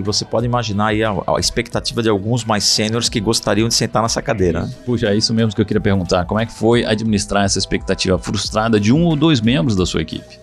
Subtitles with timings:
[0.00, 3.74] que você pode imaginar aí a, a expectativa de alguns mais sêniores que gostariam de
[3.74, 4.62] sentar nessa cadeira.
[4.62, 4.70] Né?
[4.84, 6.24] Puxa, é isso mesmo que eu queria perguntar.
[6.24, 10.02] Como é que foi administrar essa expectativa frustrada de um ou dois membros da sua
[10.02, 10.38] equipe?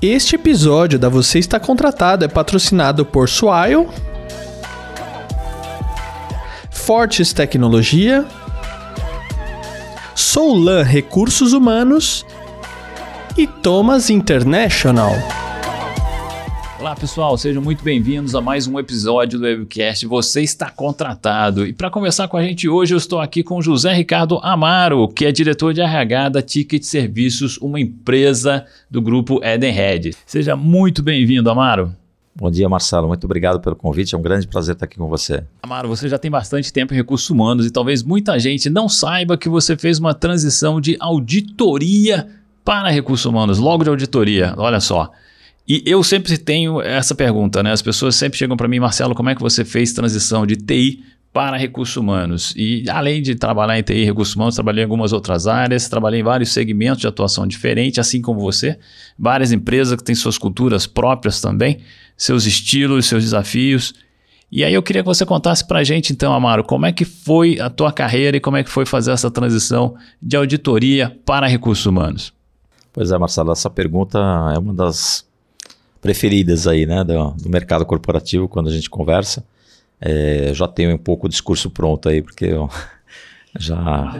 [0.00, 3.88] Este episódio da Você Está Contratado é patrocinado por Swile,
[6.70, 8.26] Fortes Tecnologia,
[10.14, 12.26] Soulan Recursos Humanos
[13.36, 15.43] e Thomas International.
[16.84, 21.66] Olá pessoal, sejam muito bem-vindos a mais um episódio do Webcast Você está contratado.
[21.66, 25.24] E para conversar com a gente hoje, eu estou aqui com José Ricardo Amaro, que
[25.24, 30.14] é diretor de RH da Ticket Serviços, uma empresa do grupo Edenred.
[30.26, 31.96] Seja muito bem-vindo, Amaro.
[32.36, 33.08] Bom dia, Marcelo.
[33.08, 34.14] Muito obrigado pelo convite.
[34.14, 35.42] É um grande prazer estar aqui com você.
[35.62, 39.38] Amaro, você já tem bastante tempo em recursos humanos e talvez muita gente não saiba
[39.38, 42.28] que você fez uma transição de auditoria
[42.62, 44.52] para recursos humanos, logo de auditoria.
[44.58, 45.10] Olha só.
[45.66, 47.72] E eu sempre tenho essa pergunta, né?
[47.72, 51.02] As pessoas sempre chegam para mim, Marcelo, como é que você fez transição de TI
[51.32, 52.52] para recursos humanos?
[52.54, 56.20] E além de trabalhar em TI e recursos humanos, trabalhei em algumas outras áreas, trabalhei
[56.20, 58.78] em vários segmentos de atuação diferentes, assim como você.
[59.18, 61.78] Várias empresas que têm suas culturas próprias também,
[62.14, 63.94] seus estilos, seus desafios.
[64.52, 67.06] E aí eu queria que você contasse para a gente, então, Amaro, como é que
[67.06, 71.46] foi a tua carreira e como é que foi fazer essa transição de auditoria para
[71.46, 72.34] recursos humanos?
[72.92, 74.18] Pois é, Marcelo, essa pergunta
[74.54, 75.26] é uma das
[76.04, 79.42] preferidas aí, né, do, do mercado corporativo quando a gente conversa.
[79.98, 82.68] É, já tenho um pouco o discurso pronto aí, porque eu
[83.58, 84.14] já,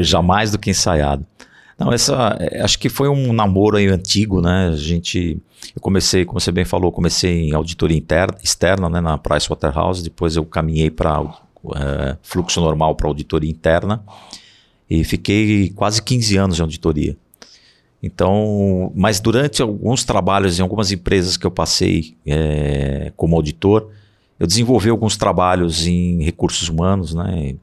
[0.00, 1.24] já mais do que ensaiado.
[1.78, 4.68] Não, essa, é, acho que foi um namoro aí antigo, né?
[4.68, 5.38] A gente,
[5.74, 10.36] eu comecei, como você bem falou, comecei em auditoria interna, externa, né, na Pricewaterhouse, depois
[10.36, 11.22] eu caminhei para
[11.74, 14.04] é, fluxo normal para auditoria interna
[14.90, 17.16] e fiquei quase 15 anos de auditoria.
[18.06, 23.88] Então, mas durante alguns trabalhos em algumas empresas que eu passei é, como auditor,
[24.38, 27.54] eu desenvolvi alguns trabalhos em recursos humanos, né?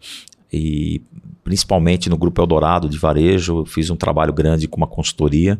[0.51, 0.99] E
[1.43, 5.59] principalmente no Grupo Eldorado de Varejo, fiz um trabalho grande com uma consultoria.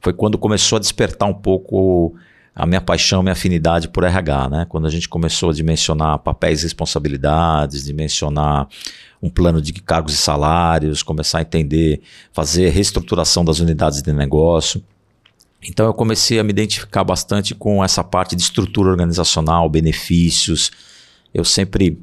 [0.00, 2.14] Foi quando começou a despertar um pouco
[2.54, 4.66] a minha paixão, minha afinidade por RH, né?
[4.70, 8.68] Quando a gente começou a dimensionar papéis e responsabilidades, dimensionar
[9.24, 14.84] um plano de cargos e salários, começar a entender, fazer reestruturação das unidades de negócio.
[15.62, 20.70] Então eu comecei a me identificar bastante com essa parte de estrutura organizacional, benefícios.
[21.32, 21.98] Eu sempre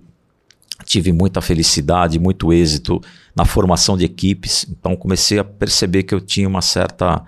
[0.84, 3.00] tive muita felicidade, muito êxito
[3.36, 4.66] na formação de equipes.
[4.68, 7.24] Então comecei a perceber que eu tinha uma certa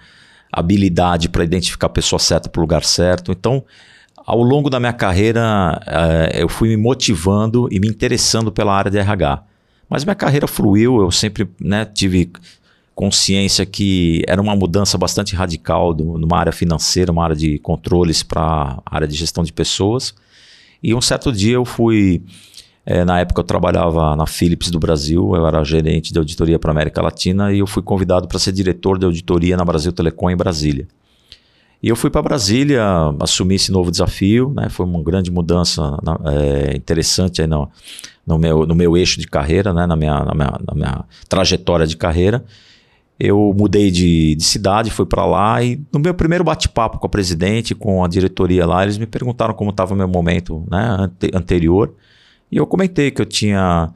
[0.52, 3.32] habilidade para identificar a pessoa certa para o lugar certo.
[3.32, 3.64] Então,
[4.26, 8.90] ao longo da minha carreira, uh, eu fui me motivando e me interessando pela área
[8.90, 9.53] de RH.
[9.90, 12.32] Mas minha carreira fluiu, eu sempre né, tive
[12.96, 18.22] consciência que era uma mudança bastante radical do, numa área financeira, uma área de controles
[18.24, 20.14] para área de gestão de pessoas.
[20.82, 22.22] E um certo dia eu fui,
[22.86, 26.72] é, na época eu trabalhava na Philips do Brasil, eu era gerente de auditoria para
[26.72, 30.36] América Latina e eu fui convidado para ser diretor de auditoria na Brasil Telecom em
[30.36, 30.88] Brasília.
[31.82, 32.82] E eu fui para Brasília,
[33.20, 34.70] assumi esse novo desafio, né?
[34.70, 37.48] foi uma grande mudança é, interessante aí
[38.26, 39.86] no, meu, no meu eixo de carreira, né?
[39.86, 42.44] na, minha, na, minha, na minha trajetória de carreira.
[43.20, 47.10] Eu mudei de, de cidade, fui para lá e no meu primeiro bate-papo com a
[47.10, 51.30] presidente, com a diretoria lá, eles me perguntaram como estava o meu momento né, ante,
[51.34, 51.94] anterior.
[52.52, 53.92] E eu comentei que eu tinha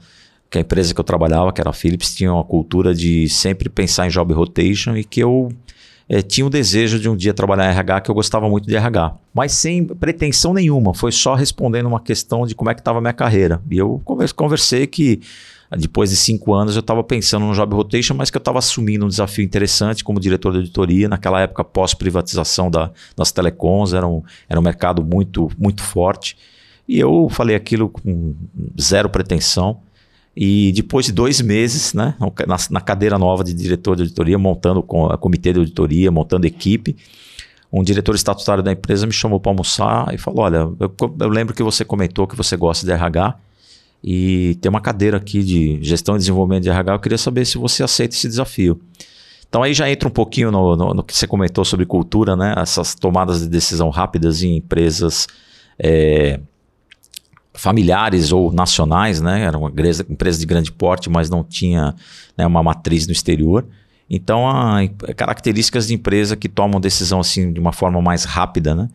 [0.49, 3.69] que a empresa que eu trabalhava, que era a Philips, tinha uma cultura de sempre
[3.69, 5.49] pensar em job rotation e que eu
[6.09, 8.75] é, tinha o desejo de um dia trabalhar em RH, que eu gostava muito de
[8.75, 9.15] RH.
[9.33, 13.01] Mas sem pretensão nenhuma, foi só respondendo uma questão de como é que estava a
[13.01, 13.61] minha carreira.
[13.69, 14.01] E eu
[14.35, 15.21] conversei que
[15.75, 19.05] depois de cinco anos eu estava pensando no job rotation, mas que eu estava assumindo
[19.05, 21.09] um desafio interessante como diretor de auditoria.
[21.09, 26.37] Naquela época, pós-privatização da, das telecoms, era um, era um mercado muito, muito forte.
[26.87, 28.33] E eu falei aquilo com
[28.79, 29.81] zero pretensão.
[30.39, 32.13] E depois de dois meses, né,
[32.45, 36.45] na, na cadeira nova de diretor de auditoria, montando com a comitê de auditoria, montando
[36.45, 36.95] equipe,
[37.73, 41.55] um diretor estatutário da empresa me chamou para almoçar e falou: Olha, eu, eu, lembro
[41.55, 43.35] que você comentou que você gosta de RH
[44.03, 46.93] e tem uma cadeira aqui de gestão e desenvolvimento de RH.
[46.93, 48.79] Eu queria saber se você aceita esse desafio.
[49.49, 52.53] Então aí já entra um pouquinho no, no, no que você comentou sobre cultura, né?
[52.55, 55.25] Essas tomadas de decisão rápidas em empresas.
[55.79, 56.39] É,
[57.57, 59.41] familiares ou nacionais, né?
[59.41, 61.93] Era uma empresa, empresa de grande porte, mas não tinha
[62.37, 63.65] né, uma matriz no exterior.
[64.09, 68.87] Então, há características de empresa que tomam decisão assim de uma forma mais rápida, né?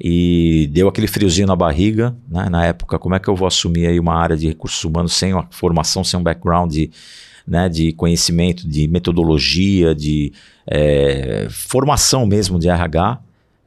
[0.00, 2.48] E deu aquele friozinho na barriga, né?
[2.48, 5.32] Na época, como é que eu vou assumir aí uma área de recursos humanos sem
[5.34, 6.90] uma formação, sem um background de,
[7.46, 10.32] né, de conhecimento, de metodologia, de
[10.66, 13.20] é, formação mesmo de RH?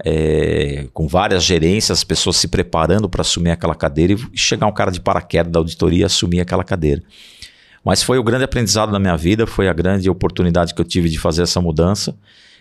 [0.04, 4.72] É, com várias gerências, as pessoas se preparando para assumir aquela cadeira e chegar um
[4.72, 7.02] cara de paraquedas da auditoria e assumir aquela cadeira.
[7.84, 11.10] Mas foi o grande aprendizado da minha vida, foi a grande oportunidade que eu tive
[11.10, 12.16] de fazer essa mudança.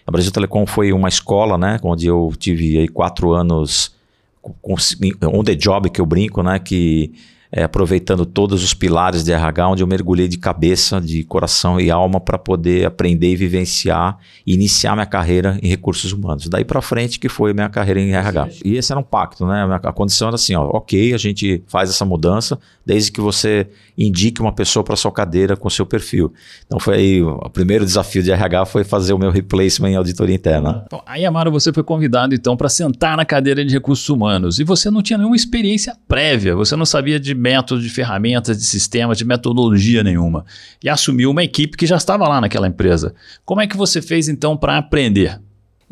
[0.07, 3.95] A Brasil Telecom foi uma escola, né, onde eu tive aí quatro anos
[5.23, 7.13] on the job que eu brinco, né, que
[7.53, 11.91] é, aproveitando todos os pilares de RH, onde eu mergulhei de cabeça, de coração e
[11.91, 16.49] alma para poder aprender e vivenciar e iniciar minha carreira em recursos humanos.
[16.49, 18.49] Daí para frente que foi minha carreira em RH.
[18.65, 19.67] E esse era um pacto, né?
[19.83, 23.69] A condição era assim, ó, ok, a gente faz essa mudança, desde que você
[23.99, 26.33] indique uma pessoa para sua cadeira com seu perfil.
[26.67, 30.35] Então foi aí, o primeiro desafio de RH foi fazer o meu replacement em auditoria
[30.35, 30.85] interna.
[30.87, 34.65] Então, aí, Amaro, você foi convidado então para sentar na cadeira de recursos humanos e
[34.65, 39.19] você não tinha nenhuma experiência prévia, você não sabia de métodos, de ferramentas, de sistemas,
[39.19, 40.45] de metodologia nenhuma.
[40.85, 43.15] E assumiu uma equipe que já estava lá naquela empresa.
[43.45, 45.41] Como é que você fez então para aprender?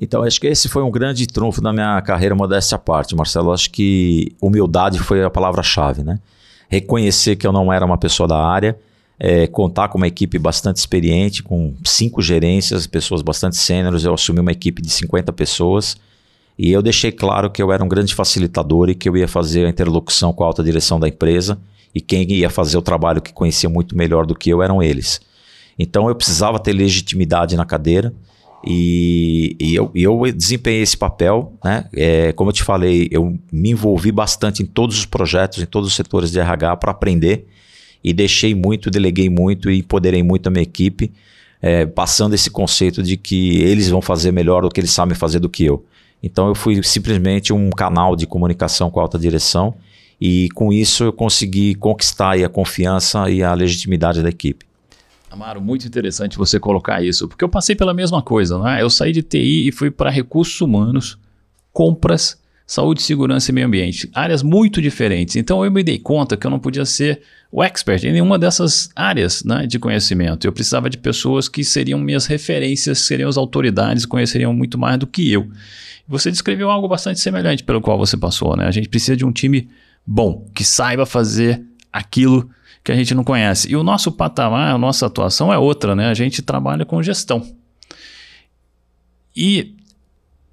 [0.01, 3.53] Então, acho que esse foi um grande trunfo da minha carreira, modéstia à parte, Marcelo.
[3.53, 6.21] Acho que humildade foi a palavra-chave, né?
[6.69, 8.79] Reconhecer que eu não era uma pessoa da área,
[9.19, 14.05] é, contar com uma equipe bastante experiente, com cinco gerências, pessoas bastante sêniores.
[14.05, 15.97] Eu assumi uma equipe de 50 pessoas
[16.59, 19.65] e eu deixei claro que eu era um grande facilitador e que eu ia fazer
[19.65, 21.59] a interlocução com a alta direção da empresa
[21.95, 25.21] e quem ia fazer o trabalho que conhecia muito melhor do que eu eram eles.
[25.79, 28.13] Então eu precisava ter legitimidade na cadeira
[28.67, 31.53] e, e eu, eu, desempenhei esse papel.
[31.65, 31.85] Né?
[31.95, 35.89] É, como eu te falei, eu me envolvi bastante em todos os projetos, em todos
[35.89, 37.47] os setores de RH para aprender
[38.03, 41.13] e deixei muito, deleguei muito e empoderei muito a minha equipe,
[41.63, 45.39] é, passando esse conceito de que eles vão fazer melhor do que eles sabem fazer
[45.39, 45.85] do que eu.
[46.23, 49.75] Então eu fui simplesmente um canal de comunicação com a alta direção
[50.21, 54.67] e com isso eu consegui conquistar a confiança e a legitimidade da equipe.
[55.31, 58.83] Amaro, muito interessante você colocar isso, porque eu passei pela mesma coisa, né?
[58.83, 61.19] Eu saí de TI e fui para recursos humanos,
[61.73, 62.39] compras,
[62.69, 65.37] saúde, segurança e meio ambiente, áreas muito diferentes.
[65.37, 68.91] Então eu me dei conta que eu não podia ser o expert em nenhuma dessas
[68.95, 70.47] áreas né, de conhecimento.
[70.47, 75.07] Eu precisava de pessoas que seriam minhas referências, seriam as autoridades, conheceriam muito mais do
[75.07, 75.49] que eu.
[76.07, 78.67] Você descreveu algo bastante semelhante pelo qual você passou, né?
[78.67, 79.71] A gente precisa de um time
[80.07, 82.51] bom, que saiba fazer aquilo
[82.85, 83.71] que a gente não conhece.
[83.71, 86.09] E o nosso patamar, a nossa atuação é outra, né?
[86.09, 87.43] A gente trabalha com gestão.
[89.35, 89.75] E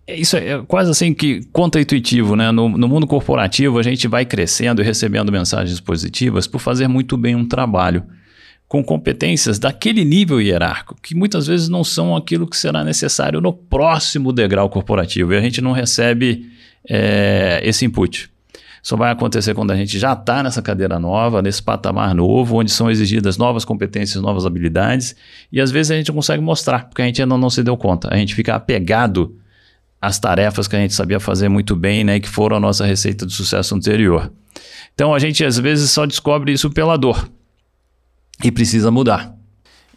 [0.07, 2.51] isso é quase assim que contra-intuitivo, né?
[2.51, 7.17] No, no, mundo corporativo, a gente vai crescendo e recebendo mensagens positivas por fazer muito
[7.17, 8.03] bem um trabalho
[8.67, 13.53] com competências daquele nível hierárquico, que muitas vezes não são aquilo que será necessário no
[13.53, 16.49] próximo degrau corporativo e a gente não recebe
[16.87, 18.29] é, esse input.
[18.83, 22.71] Só vai acontecer quando a gente já está nessa cadeira nova, nesse patamar novo, onde
[22.71, 25.15] são exigidas novas competências, novas habilidades,
[25.51, 28.13] e às vezes a gente consegue mostrar, porque a gente ainda não se deu conta.
[28.13, 29.35] A gente fica apegado
[30.05, 33.25] às tarefas que a gente sabia fazer muito bem, né, que foram a nossa receita
[33.25, 34.31] de sucesso anterior.
[34.93, 37.29] Então a gente às vezes só descobre isso pela dor
[38.43, 39.35] e precisa mudar.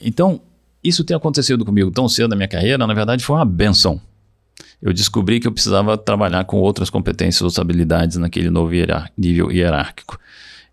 [0.01, 0.41] Então,
[0.83, 4.01] isso ter acontecido comigo tão cedo na minha carreira, na verdade, foi uma benção.
[4.81, 8.73] Eu descobri que eu precisava trabalhar com outras competências, outras habilidades naquele novo
[9.17, 10.19] nível hierárquico.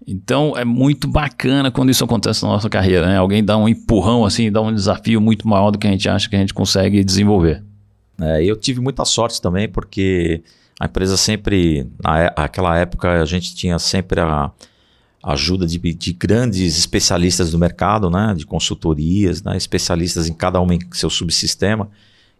[0.07, 3.17] Então é muito bacana quando isso acontece na nossa carreira, né?
[3.17, 6.29] Alguém dá um empurrão assim, dá um desafio muito maior do que a gente acha
[6.29, 7.63] que a gente consegue desenvolver.
[8.19, 10.41] É, eu tive muita sorte também, porque
[10.79, 11.87] a empresa sempre,
[12.37, 14.51] naquela época, a gente tinha sempre a,
[15.25, 20.71] ajuda de, de, grandes especialistas do mercado, né, de consultorias, né, especialistas em cada um
[20.71, 21.89] em seu subsistema.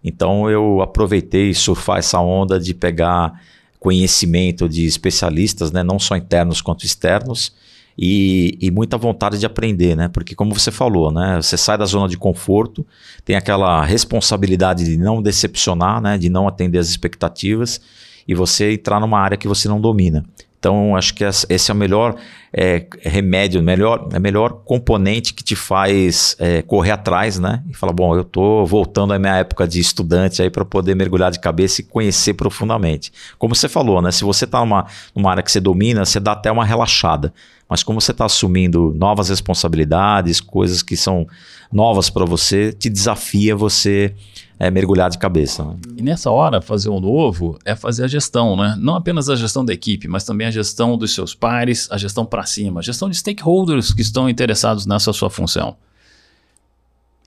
[0.03, 3.41] Então eu aproveitei surfar essa onda de pegar
[3.79, 7.53] conhecimento de especialistas, né, não só internos quanto externos,
[7.97, 10.09] e, e, muita vontade de aprender, né?
[10.09, 11.41] Porque como você falou, né?
[11.41, 12.85] Você sai da zona de conforto,
[13.23, 16.17] tem aquela responsabilidade de não decepcionar, né?
[16.17, 17.79] De não atender as expectativas
[18.27, 20.25] e você entrar numa área que você não domina.
[20.65, 22.15] Então, acho que esse é o melhor
[22.51, 27.61] é, remédio, melhor, é melhor componente que te faz é, correr atrás, né?
[27.69, 31.29] E falar, bom, eu estou voltando à minha época de estudante aí para poder mergulhar
[31.29, 33.13] de cabeça e conhecer profundamente.
[33.37, 34.09] Como você falou, né?
[34.09, 37.31] Se você está numa, numa área que você domina, você dá até uma relaxada.
[37.69, 41.27] Mas como você está assumindo novas responsabilidades, coisas que são
[41.71, 44.15] novas para você, te desafia você
[44.59, 45.63] é, mergulhar de cabeça.
[45.63, 45.75] Né?
[45.97, 48.75] E nessa hora, fazer o novo é fazer a gestão, né?
[48.79, 52.25] Não apenas a gestão da equipe, mas também a gestão dos seus pares, a gestão
[52.25, 55.75] para cima, a gestão de stakeholders que estão interessados nessa sua função.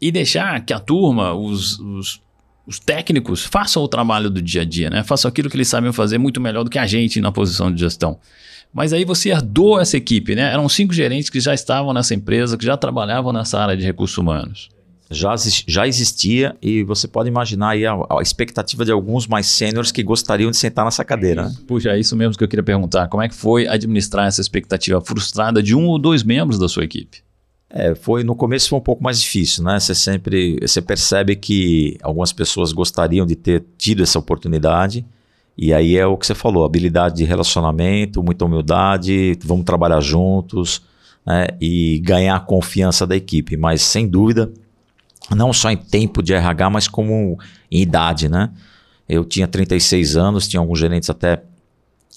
[0.01, 2.23] E deixar que a turma, os, os,
[2.67, 5.03] os técnicos, façam o trabalho do dia a dia, né?
[5.05, 7.81] Façam aquilo que eles sabem fazer muito melhor do que a gente na posição de
[7.81, 8.19] gestão.
[8.73, 10.53] Mas aí você herdou essa equipe, né?
[10.53, 14.17] Eram cinco gerentes que já estavam nessa empresa, que já trabalhavam nessa área de recursos
[14.17, 14.69] humanos.
[15.11, 15.35] Já,
[15.67, 20.03] já existia e você pode imaginar aí a, a expectativa de alguns mais sêniores que
[20.03, 21.45] gostariam de sentar nessa cadeira.
[21.45, 21.55] Né?
[21.67, 23.09] Puxa, é isso mesmo que eu queria perguntar.
[23.09, 26.85] Como é que foi administrar essa expectativa frustrada de um ou dois membros da sua
[26.85, 27.23] equipe?
[27.71, 29.79] É, foi no começo foi um pouco mais difícil, né?
[29.79, 35.05] Você sempre você percebe que algumas pessoas gostariam de ter tido essa oportunidade
[35.57, 40.81] e aí é o que você falou, habilidade de relacionamento, muita humildade, vamos trabalhar juntos
[41.27, 41.49] né?
[41.61, 43.57] e ganhar a confiança da equipe.
[43.57, 44.51] Mas sem dúvida
[45.35, 47.39] não só em tempo de RH, mas como
[47.71, 48.51] em idade, né?
[49.09, 51.43] Eu tinha 36 anos, tinha alguns gerentes até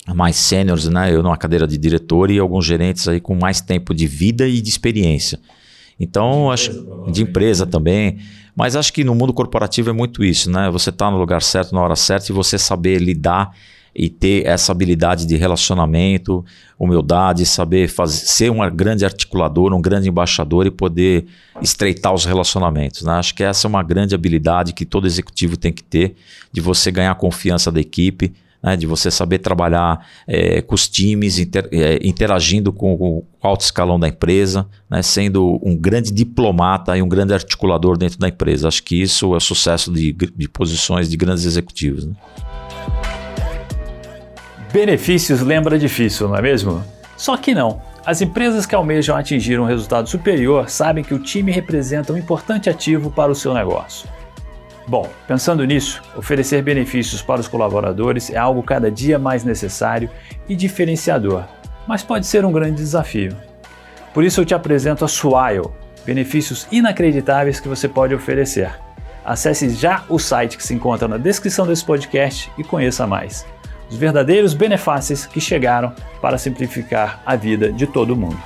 [0.08, 1.13] mais sêniores, né?
[1.13, 4.62] Eu numa cadeira de diretor e alguns gerentes aí com mais tempo de vida e
[4.62, 5.39] de experiência.
[6.00, 8.20] Então, de acho empresa, de empresa também.
[8.56, 10.70] Mas acho que no mundo corporativo é muito isso, né?
[10.72, 13.51] Você está no lugar certo, na hora certa e você saber lidar
[13.93, 16.43] e ter essa habilidade de relacionamento,
[16.79, 21.25] humildade, saber fazer, ser um grande articulador, um grande embaixador e poder
[21.62, 23.03] estreitar os relacionamentos.
[23.03, 23.13] Né?
[23.13, 26.15] Acho que essa é uma grande habilidade que todo executivo tem que ter,
[26.51, 28.33] de você ganhar a confiança da equipe,
[28.63, 28.77] né?
[28.77, 34.00] de você saber trabalhar é, com os times, inter, é, interagindo com o alto escalão
[34.00, 35.01] da empresa, né?
[35.01, 38.69] sendo um grande diplomata e um grande articulador dentro da empresa.
[38.69, 42.05] Acho que isso é sucesso de, de posições de grandes executivos.
[42.05, 42.13] Né?
[44.72, 46.82] Benefícios lembra difícil, não é mesmo?
[47.18, 47.82] Só que não.
[48.06, 52.70] As empresas que almejam atingir um resultado superior sabem que o time representa um importante
[52.70, 54.10] ativo para o seu negócio.
[54.88, 60.10] Bom, pensando nisso, oferecer benefícios para os colaboradores é algo cada dia mais necessário
[60.48, 61.44] e diferenciador,
[61.86, 63.36] mas pode ser um grande desafio.
[64.13, 65.70] Por isso eu te apresento a Swile,
[66.06, 68.72] benefícios inacreditáveis que você pode oferecer.
[69.25, 73.46] Acesse já o site que se encontra na descrição desse podcast e conheça mais
[73.91, 78.39] os verdadeiros benefícios que chegaram para simplificar a vida de todo mundo.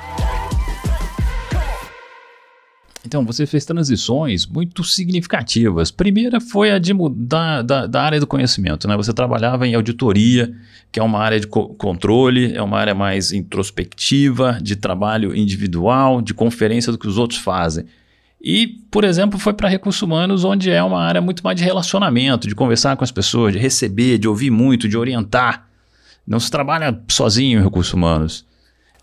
[3.06, 5.92] Então, você fez transições muito significativas.
[5.92, 8.88] Primeira foi a de mudar da, da área do conhecimento.
[8.88, 8.98] Né?
[8.98, 10.52] Você trabalhava em auditoria,
[10.92, 16.20] que é uma área de co controle, é uma área mais introspectiva, de trabalho individual,
[16.20, 17.86] de conferência do que os outros fazem.
[18.48, 22.48] E, por exemplo, foi para recursos humanos, onde é uma área muito mais de relacionamento,
[22.48, 25.68] de conversar com as pessoas, de receber, de ouvir muito, de orientar.
[26.28, 28.46] Não se trabalha sozinho em recursos humanos.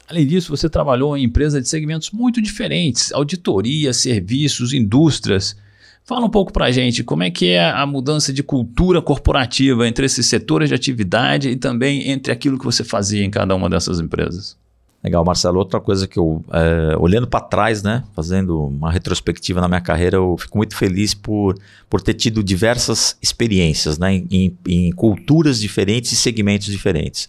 [0.08, 5.56] Além disso, você trabalhou em empresas de segmentos muito diferentes, auditoria, serviços, indústrias.
[6.04, 9.88] Fala um pouco para a gente como é que é a mudança de cultura corporativa
[9.88, 13.68] entre esses setores de atividade e também entre aquilo que você fazia em cada uma
[13.68, 14.56] dessas empresas.
[15.02, 15.58] Legal, Marcelo.
[15.58, 20.16] Outra coisa que eu, é, olhando para trás, né, fazendo uma retrospectiva na minha carreira,
[20.16, 21.58] eu fico muito feliz por,
[21.90, 27.28] por ter tido diversas experiências né, em, em culturas diferentes e segmentos diferentes.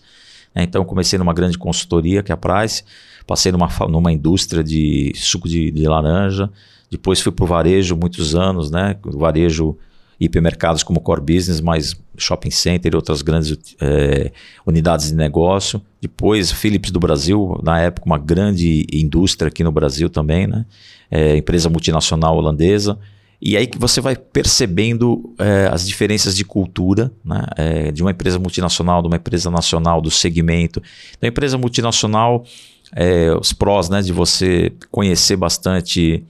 [0.53, 2.83] É, então, comecei numa grande consultoria, que é a Price,
[3.25, 6.51] passei numa, numa indústria de suco de, de laranja,
[6.91, 9.75] depois fui para o varejo muitos anos, né, o varejo
[10.23, 14.31] hipermercados como core business, mas shopping center e outras grandes é,
[14.65, 15.81] unidades de negócio.
[16.01, 20.65] Depois, Philips do Brasil, na época, uma grande indústria aqui no Brasil também, né?
[21.09, 22.97] É, empresa multinacional holandesa.
[23.41, 27.43] E aí que você vai percebendo é, as diferenças de cultura né?
[27.57, 30.81] É, de uma empresa multinacional, de uma empresa nacional, do segmento.
[31.21, 32.45] Da empresa multinacional,
[32.95, 36.23] é, os prós né, de você conhecer bastante,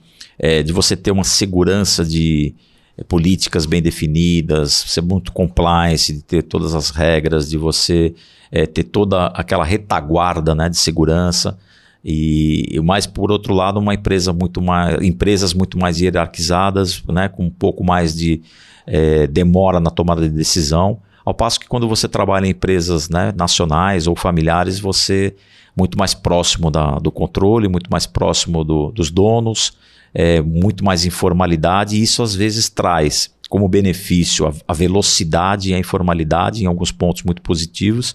[0.64, 2.56] de você ter uma segurança de,
[3.02, 8.14] políticas bem definidas, ser muito compliance, de ter todas as regras, de você
[8.52, 11.58] é, ter toda aquela retaguarda né, de segurança.
[12.04, 17.46] E, mais por outro lado, uma empresa muito mais, empresas muito mais hierarquizadas, né, com
[17.46, 18.42] um pouco mais de
[18.86, 21.00] é, demora na tomada de decisão.
[21.24, 25.34] Ao passo que quando você trabalha em empresas né, nacionais ou familiares, você
[25.76, 29.72] muito mais próximo da, do controle, muito mais próximo do, dos donos,
[30.14, 35.74] é, muito mais informalidade, e isso às vezes traz como benefício a, a velocidade e
[35.74, 38.14] a informalidade em alguns pontos muito positivos.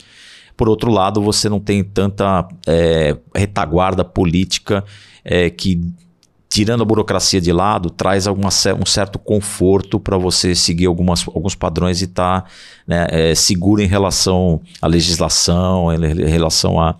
[0.55, 4.83] Por outro lado, você não tem tanta é, retaguarda política
[5.23, 5.79] é, que
[6.49, 8.49] tirando a burocracia de lado, traz alguma,
[8.81, 12.49] um certo conforto para você seguir algumas, alguns padrões e estar tá,
[12.87, 16.97] né, é, seguro em relação à legislação, em relação a,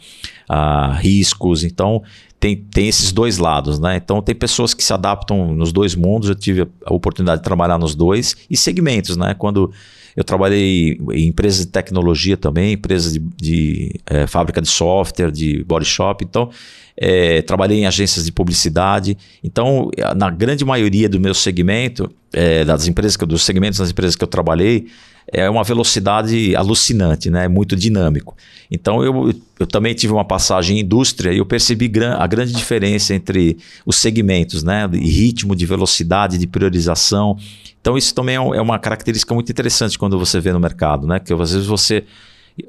[0.47, 1.63] a riscos.
[1.63, 2.03] Então,
[2.39, 3.97] tem, tem esses dois lados, né?
[3.97, 7.77] Então tem pessoas que se adaptam nos dois mundos, eu tive a oportunidade de trabalhar
[7.77, 9.35] nos dois, e segmentos, né?
[9.37, 9.71] Quando
[10.15, 15.63] eu trabalhei em empresas de tecnologia também, empresas de, de é, fábrica de software, de
[15.63, 16.49] body shop, então
[16.97, 19.17] é, trabalhei em agências de publicidade.
[19.43, 24.15] Então, na grande maioria do meu segmento, é, das empresas que, dos segmentos das empresas
[24.15, 24.87] que eu trabalhei,
[25.31, 27.45] é uma velocidade alucinante, né?
[27.45, 28.35] É muito dinâmico.
[28.69, 32.53] Então eu, eu também tive uma passagem em indústria e eu percebi gran, a grande
[32.53, 34.87] diferença entre os segmentos, né?
[34.91, 37.37] Ritmo, de velocidade, de priorização.
[37.81, 41.19] Então isso também é, é uma característica muito interessante quando você vê no mercado, né?
[41.19, 42.03] Que às vezes você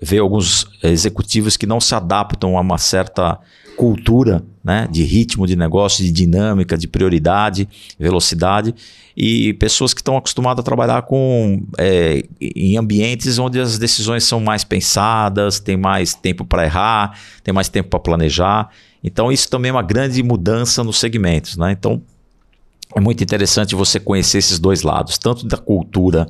[0.00, 3.38] vê alguns executivos que não se adaptam a uma certa
[3.76, 7.66] cultura né, de ritmo de negócio, de dinâmica, de prioridade,
[7.98, 8.74] velocidade,
[9.16, 14.38] e pessoas que estão acostumadas a trabalhar com é, em ambientes onde as decisões são
[14.38, 18.70] mais pensadas, tem mais tempo para errar, tem mais tempo para planejar.
[19.02, 21.56] Então, isso também é uma grande mudança nos segmentos.
[21.56, 21.72] Né?
[21.72, 22.02] Então,
[22.94, 26.28] é muito interessante você conhecer esses dois lados, tanto da cultura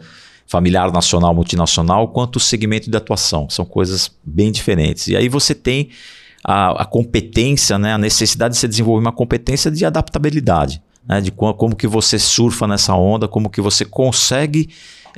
[0.50, 3.48] familiar nacional, multinacional, quanto o segmento de atuação.
[3.48, 5.06] São coisas bem diferentes.
[5.06, 5.90] E aí você tem
[6.42, 11.30] a, a competência, né, a necessidade de se desenvolver uma competência de adaptabilidade, né, de
[11.30, 14.68] como, como que você surfa nessa onda, como que você consegue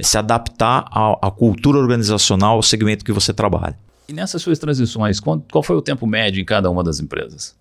[0.03, 3.79] se adaptar à, à cultura organizacional, ao segmento que você trabalha.
[4.07, 7.57] E nessas suas transições, qual, qual foi o tempo médio em cada uma das empresas?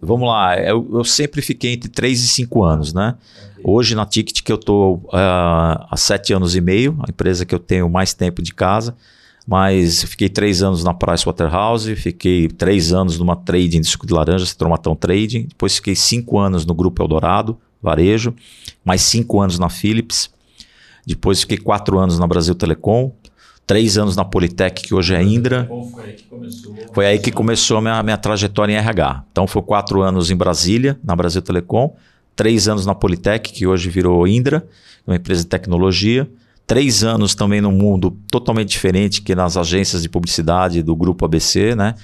[0.00, 3.14] Vamos lá, eu, eu, sempre fiquei entre 3 e 5 anos, né?
[3.64, 7.54] Hoje na Ticket que eu estou uh, há 7 anos e meio, a empresa que
[7.54, 8.96] eu tenho mais tempo de casa,
[9.46, 14.46] mas fiquei três anos na Pricewaterhouse, fiquei três anos numa trading de suco de laranja,
[14.46, 18.34] Citromatão Trading, depois fiquei cinco anos no Grupo Eldorado, varejo,
[18.84, 20.30] mais cinco anos na Philips,
[21.06, 23.12] depois fiquei quatro anos na Brasil Telecom,
[23.66, 25.68] três anos na Politec, que hoje é Indra.
[25.68, 29.24] Foi aí que começou, foi aí que começou a minha, minha trajetória em RH.
[29.32, 31.94] Então, foi quatro anos em Brasília, na Brasil Telecom,
[32.34, 34.66] três anos na Politec, que hoje virou Indra,
[35.06, 36.28] uma empresa de tecnologia,
[36.66, 41.74] três anos também num mundo totalmente diferente que nas agências de publicidade do grupo ABC,
[41.74, 41.94] né?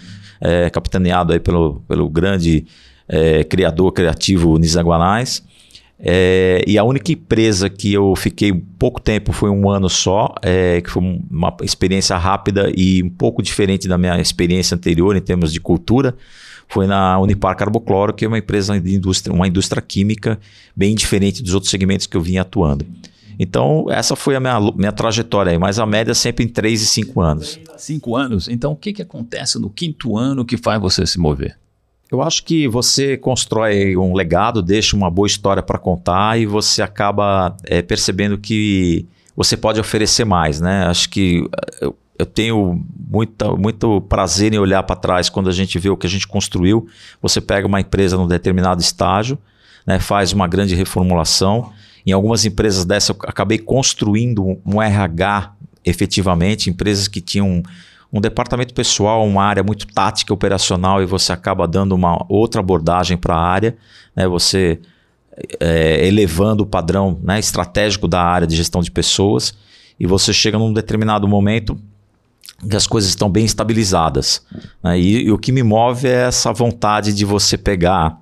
[0.40, 2.64] É, capitaneado aí pelo, pelo grande
[3.08, 5.42] é, criador criativo Nizaguanais.
[6.00, 10.80] É, e a única empresa que eu fiquei pouco tempo foi um ano só, é,
[10.80, 15.52] que foi uma experiência rápida e um pouco diferente da minha experiência anterior em termos
[15.52, 16.14] de cultura,
[16.68, 20.38] foi na Unipar Carbocloro, que é uma empresa de indústria, uma indústria química
[20.76, 22.86] bem diferente dos outros segmentos que eu vinha atuando.
[23.38, 26.82] Então, essa foi a minha, minha trajetória aí, mas a média é sempre em 3
[26.82, 27.60] e 5 anos.
[27.76, 28.48] 5 anos?
[28.48, 31.56] Então, o que, que acontece no quinto ano que faz você se mover?
[32.10, 36.82] Eu acho que você constrói um legado, deixa uma boa história para contar e você
[36.82, 40.86] acaba é, percebendo que você pode oferecer mais, né?
[40.86, 41.46] Acho que
[41.80, 45.88] eh, eu, eu tenho muita, muito prazer em olhar para trás quando a gente vê
[45.88, 46.88] o que a gente construiu.
[47.22, 49.38] Você pega uma empresa num determinado estágio,
[49.86, 51.72] né, faz uma grande reformulação
[52.08, 55.52] em algumas empresas dessa, eu acabei construindo um RH
[55.84, 57.62] efetivamente, empresas que tinham um,
[58.10, 63.18] um departamento pessoal, uma área muito tática, operacional, e você acaba dando uma outra abordagem
[63.18, 63.76] para a área,
[64.16, 64.26] né?
[64.26, 64.80] você
[65.60, 69.54] é, elevando o padrão né, estratégico da área de gestão de pessoas,
[70.00, 71.78] e você chega num determinado momento
[72.68, 74.42] que as coisas estão bem estabilizadas.
[74.82, 74.98] Né?
[74.98, 78.18] E, e o que me move é essa vontade de você pegar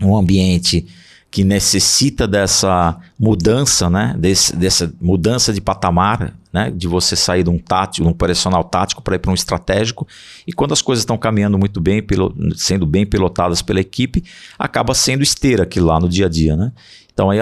[0.00, 0.86] um ambiente
[1.34, 4.14] que necessita dessa mudança, né?
[4.16, 6.70] Desse, dessa mudança de patamar, né?
[6.70, 10.06] De você sair de um tático, um operacional tático para ir para um estratégico.
[10.46, 14.22] E quando as coisas estão caminhando muito bem, pelo, sendo bem pilotadas pela equipe,
[14.56, 16.70] acaba sendo esteira aquilo lá no dia a dia, né?
[17.14, 17.38] Então aí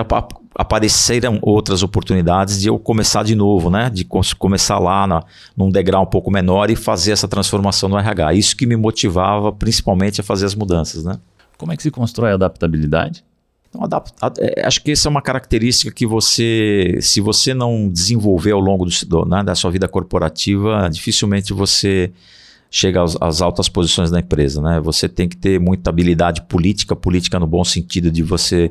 [0.54, 3.88] apareceram outras oportunidades de eu começar de novo, né?
[3.88, 4.06] De
[4.38, 5.24] começar lá na,
[5.56, 8.34] num degrau um pouco menor e fazer essa transformação no RH.
[8.34, 11.18] Isso que me motivava principalmente a fazer as mudanças, né?
[11.56, 13.24] Como é que se constrói a adaptabilidade?
[13.74, 13.88] Então,
[14.38, 18.86] é, acho que essa é uma característica que você, se você não desenvolver ao longo
[19.06, 22.12] do, né, da sua vida corporativa, dificilmente você
[22.70, 24.60] chega às, às, altas posições da empresa.
[24.60, 24.80] Né?
[24.80, 28.70] Você tem que ter muita habilidade política, política no bom sentido de você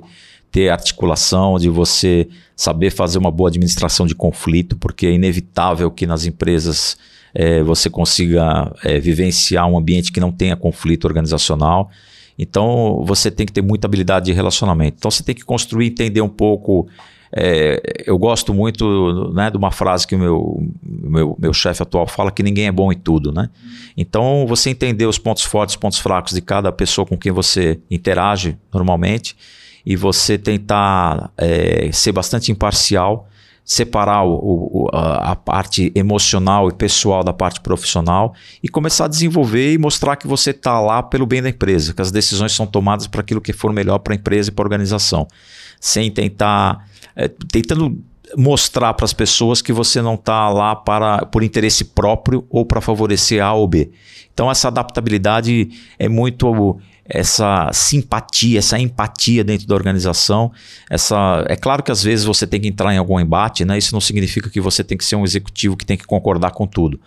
[0.51, 6.05] ter articulação, de você saber fazer uma boa administração de conflito, porque é inevitável que
[6.05, 6.97] nas empresas
[7.33, 11.89] é, você consiga é, vivenciar um ambiente que não tenha conflito organizacional.
[12.37, 14.97] Então você tem que ter muita habilidade de relacionamento.
[14.97, 16.87] Então você tem que construir, entender um pouco.
[17.33, 22.05] É, eu gosto muito né, de uma frase que o meu, meu, meu chefe atual
[22.05, 23.31] fala que ninguém é bom em tudo.
[23.31, 23.49] Né?
[23.95, 28.57] Então você entender os pontos fortes, pontos fracos de cada pessoa com quem você interage
[28.73, 29.35] normalmente
[29.85, 33.27] e você tentar é, ser bastante imparcial
[33.63, 39.73] separar o, o, a, parte emocional e pessoal da parte profissional e começar a desenvolver
[39.73, 43.07] e mostrar que você está lá pelo bem da empresa, que as decisões são tomadas
[43.07, 45.27] para aquilo que for melhor para a empresa e para a organização,
[45.79, 47.97] sem tentar é, tentando
[48.35, 52.81] mostrar para as pessoas que você não está lá para por interesse próprio ou para
[52.81, 53.91] favorecer A ou B.
[54.33, 56.79] Então essa adaptabilidade é muito
[57.13, 60.51] essa simpatia, essa empatia dentro da organização.
[60.89, 63.77] Essa, é claro que às vezes você tem que entrar em algum embate, né?
[63.77, 66.65] Isso não significa que você tem que ser um executivo que tem que concordar com
[66.65, 66.99] tudo.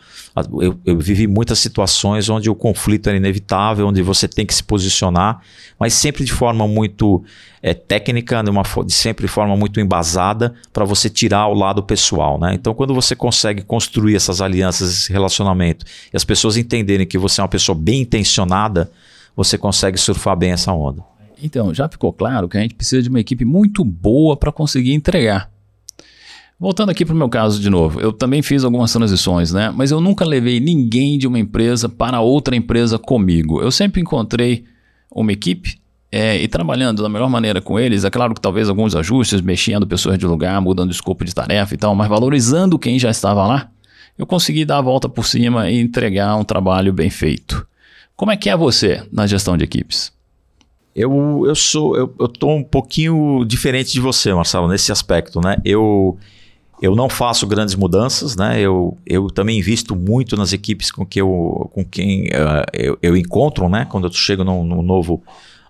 [0.61, 4.62] Eu, eu vivi muitas situações onde o conflito era inevitável, onde você tem que se
[4.62, 5.40] posicionar,
[5.79, 7.25] mas sempre de forma muito
[7.62, 11.83] é, técnica, de uma, de sempre de forma muito embasada, para você tirar o lado
[11.83, 12.38] pessoal.
[12.38, 12.53] Né?
[12.55, 17.40] Então, quando você consegue construir essas alianças, esse relacionamento, e as pessoas entenderem que você
[17.40, 18.90] é uma pessoa bem intencionada,
[19.37, 21.03] você consegue surfar bem essa onda.
[21.42, 24.94] Então, já ficou claro que a gente precisa de uma equipe muito boa para conseguir
[24.94, 25.51] entregar.
[26.59, 29.73] Voltando aqui para o meu caso de novo, eu também fiz algumas transições, né?
[29.75, 33.61] Mas eu nunca levei ninguém de uma empresa para outra empresa comigo.
[33.61, 34.64] Eu sempre encontrei
[35.11, 35.79] uma equipe
[36.11, 38.05] é, e trabalhando da melhor maneira com eles.
[38.05, 41.75] É claro que talvez alguns ajustes, mexendo pessoas de lugar, mudando o escopo de tarefa
[41.75, 43.68] e tal, mas valorizando quem já estava lá,
[44.16, 47.66] eu consegui dar a volta por cima e entregar um trabalho bem feito.
[48.16, 50.12] Como é que é você na gestão de equipes?
[50.94, 55.57] Eu, eu sou eu, eu tô um pouquinho diferente de você, Marcelo, nesse aspecto, né?
[55.64, 56.16] Eu
[56.81, 58.61] eu não faço grandes mudanças, né?
[58.61, 63.16] Eu, eu também invisto muito nas equipes com que eu com quem uh, eu, eu
[63.16, 63.87] encontro, né?
[63.87, 65.22] Quando eu chego num, num novo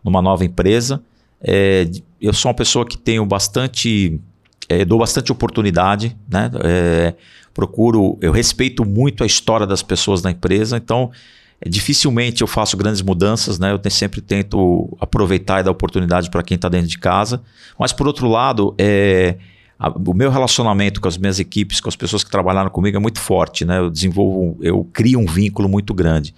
[0.03, 1.03] numa nova empresa.
[1.41, 1.89] É,
[2.21, 4.21] eu sou uma pessoa que tenho bastante
[4.69, 6.51] é, dou bastante oportunidade, né?
[6.63, 7.15] É,
[7.55, 11.11] procuro, eu respeito muito a história das pessoas na empresa, então
[11.67, 13.73] Dificilmente eu faço grandes mudanças, né?
[13.73, 17.43] Eu sempre tento aproveitar e dar oportunidade para quem está dentro de casa.
[17.79, 19.37] Mas por outro lado, é,
[19.79, 23.01] a, o meu relacionamento com as minhas equipes, com as pessoas que trabalharam comigo é
[23.01, 23.79] muito forte, né?
[23.79, 26.35] Eu desenvolvo, eu crio um vínculo muito grande.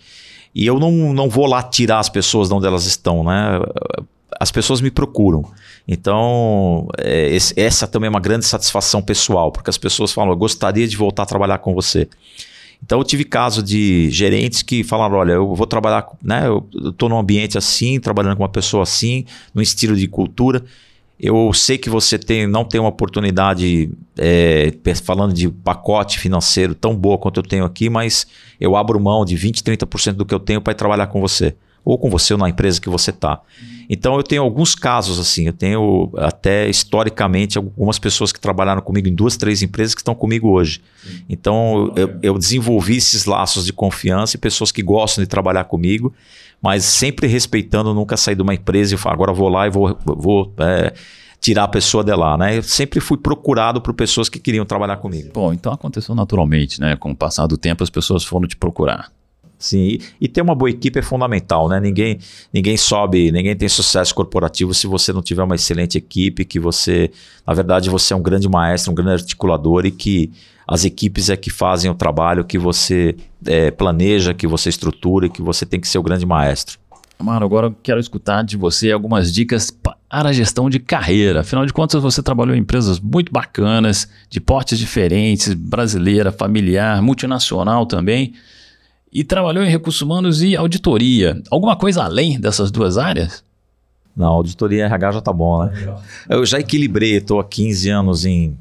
[0.55, 3.61] E eu não, não vou lá tirar as pessoas de onde elas estão, né?
[4.41, 5.45] As pessoas me procuram.
[5.87, 10.37] Então, é, esse, essa também é uma grande satisfação pessoal, porque as pessoas falam: eu
[10.37, 12.09] gostaria de voltar a trabalhar com você.
[12.85, 16.47] Então eu tive caso de gerentes que falaram: olha, eu vou trabalhar, né?
[16.47, 20.65] Eu estou num ambiente assim, trabalhando com uma pessoa assim, num estilo de cultura.
[21.19, 24.71] Eu sei que você tem, não tem uma oportunidade, é,
[25.03, 28.27] falando de pacote financeiro tão boa quanto eu tenho aqui, mas
[28.61, 31.55] eu abro mão de 20, 30% do que eu tenho para trabalhar com você
[31.87, 33.41] ou com você ou na empresa que você está.
[33.89, 39.07] Então eu tenho alguns casos assim, eu tenho até historicamente algumas pessoas que trabalharam comigo
[39.07, 40.83] em duas, três empresas que estão comigo hoje.
[41.29, 46.13] Então eu, eu desenvolvi esses laços de confiança e pessoas que gostam de trabalhar comigo,
[46.61, 49.97] mas sempre respeitando nunca sair de uma empresa e falar, agora vou lá e vou,
[50.05, 50.93] vou é,
[51.41, 52.59] tirar a pessoa de lá, né?
[52.59, 55.31] Eu sempre fui procurado por pessoas que queriam trabalhar comigo.
[55.33, 56.97] Bom, então aconteceu naturalmente, né?
[56.97, 59.13] Com o passar do tempo as pessoas foram te procurar.
[59.59, 61.81] Sim, e, e, ter uma boa equipe é fundamental, né?
[61.81, 62.19] Ninguém,
[62.53, 67.11] ninguém sobe, ninguém tem sucesso corporativo se você não tiver uma excelente equipe, que você,
[67.47, 70.31] na verdade, você é um grande maestro, um grande articulador e que
[70.69, 73.17] as equipes é que fazem o trabalho que você
[73.47, 76.79] é, planeja, que você estrutura e que você tem que ser o grande maestro.
[77.19, 79.97] Amaro, agora eu quero escutar de você algumas dicas para
[80.29, 81.41] a gestão de carreira.
[81.41, 87.87] Afinal de contas, você trabalhou em empresas muito bacanas, de portes diferentes, brasileira, familiar, multinacional
[87.87, 88.35] também
[89.17, 91.41] e trabalhou em recursos humanos e auditoria.
[91.51, 93.43] Alguma coisa além dessas duas áreas?
[94.15, 95.97] Não, auditoria RH já tá bom, né?
[96.29, 98.55] Eu já equilibrei, estou há 15 anos em.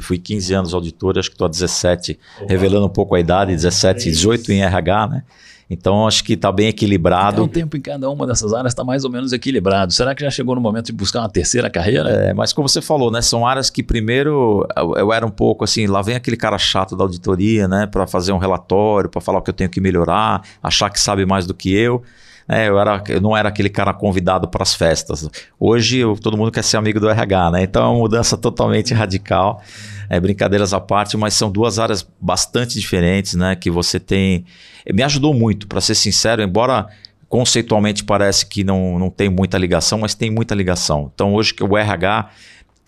[0.00, 4.10] Fui 15 anos auditor, acho que estou há 17, revelando um pouco a idade, 17,
[4.10, 5.22] 18 em RH, né?
[5.70, 7.34] Então acho que está bem equilibrado.
[7.34, 9.92] Então, o tempo em cada uma dessas áreas está mais ou menos equilibrado.
[9.92, 12.10] Será que já chegou no momento de buscar uma terceira carreira?
[12.10, 13.22] É, mas como você falou, né?
[13.22, 16.96] São áreas que primeiro eu, eu era um pouco assim, lá vem aquele cara chato
[16.96, 17.86] da auditoria, né?
[17.86, 21.24] Para fazer um relatório, para falar o que eu tenho que melhorar, achar que sabe
[21.24, 22.02] mais do que eu.
[22.48, 25.30] É, eu, era, eu não era aquele cara convidado para as festas.
[25.58, 27.62] Hoje eu, todo mundo quer ser amigo do RH, né?
[27.62, 29.62] Então é uma mudança totalmente radical.
[30.10, 33.54] É, brincadeiras à parte, mas são duas áreas bastante diferentes, né?
[33.54, 34.44] Que você tem.
[34.92, 36.88] Me ajudou muito, para ser sincero, embora
[37.28, 41.12] conceitualmente parece que não, não tem muita ligação, mas tem muita ligação.
[41.14, 42.28] Então hoje que o RH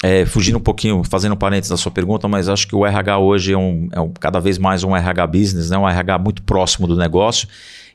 [0.03, 3.19] é, fugindo um pouquinho, fazendo um parênteses da sua pergunta, mas acho que o RH
[3.21, 5.79] hoje é, um, é um, cada vez mais um RH business, né?
[5.79, 7.47] um RH muito próximo do negócio.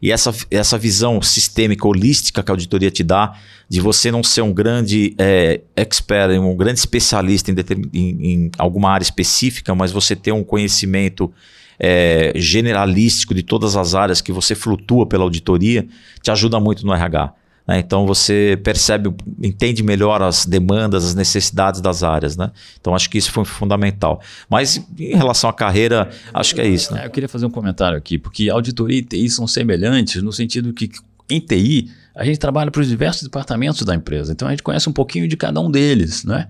[0.01, 3.33] E essa, essa visão sistêmica, holística que a auditoria te dá,
[3.67, 7.55] de você não ser um grande é, expert, um grande especialista em,
[7.93, 11.33] em, em, alguma área específica, mas você ter um conhecimento
[11.77, 15.85] é, generalístico de todas as áreas que você flutua pela auditoria,
[16.21, 17.33] te ajuda muito no RH.
[17.67, 17.79] Né?
[17.79, 22.37] Então você percebe, entende melhor as demandas, as necessidades das áreas.
[22.37, 22.49] Né?
[22.79, 24.21] Então acho que isso foi fundamental.
[24.49, 26.93] Mas em relação à carreira, acho que é isso.
[26.93, 27.03] Né?
[27.03, 30.71] É, eu queria fazer um comentário aqui, porque auditoria e TI são semelhantes no sentido
[30.73, 30.89] que
[31.29, 34.31] em TI a gente trabalha para os diversos departamentos da empresa.
[34.31, 36.23] Então a gente conhece um pouquinho de cada um deles.
[36.23, 36.47] Né?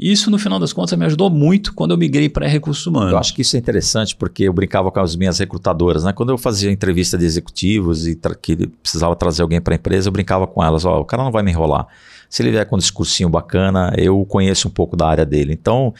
[0.00, 3.12] Isso, no final das contas, me ajudou muito quando eu migrei para recursos humanos.
[3.12, 6.12] Eu acho que isso é interessante porque eu brincava com as minhas recrutadoras, né?
[6.14, 10.12] Quando eu fazia entrevista de executivos e que precisava trazer alguém para a empresa, eu
[10.12, 11.86] brincava com elas: ó, oh, o cara não vai me enrolar.
[12.30, 15.52] Se ele vier com um discursinho bacana, eu conheço um pouco da área dele.
[15.52, 15.92] Então,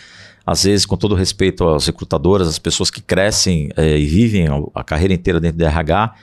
[0.47, 4.83] às vezes, com todo respeito às recrutadoras, as pessoas que crescem é, e vivem a
[4.83, 6.15] carreira inteira dentro da RH,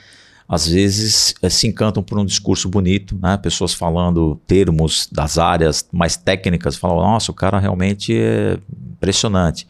[0.48, 3.36] às vezes é, se encantam por um discurso bonito, né?
[3.38, 8.58] Pessoas falando termos das áreas mais técnicas, falam, nossa, o cara realmente é
[8.94, 9.68] impressionante.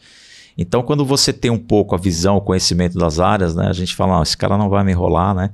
[0.56, 3.94] Então, quando você tem um pouco a visão, o conhecimento das áreas, né, a gente
[3.94, 5.50] fala, esse cara não vai me enrolar, né?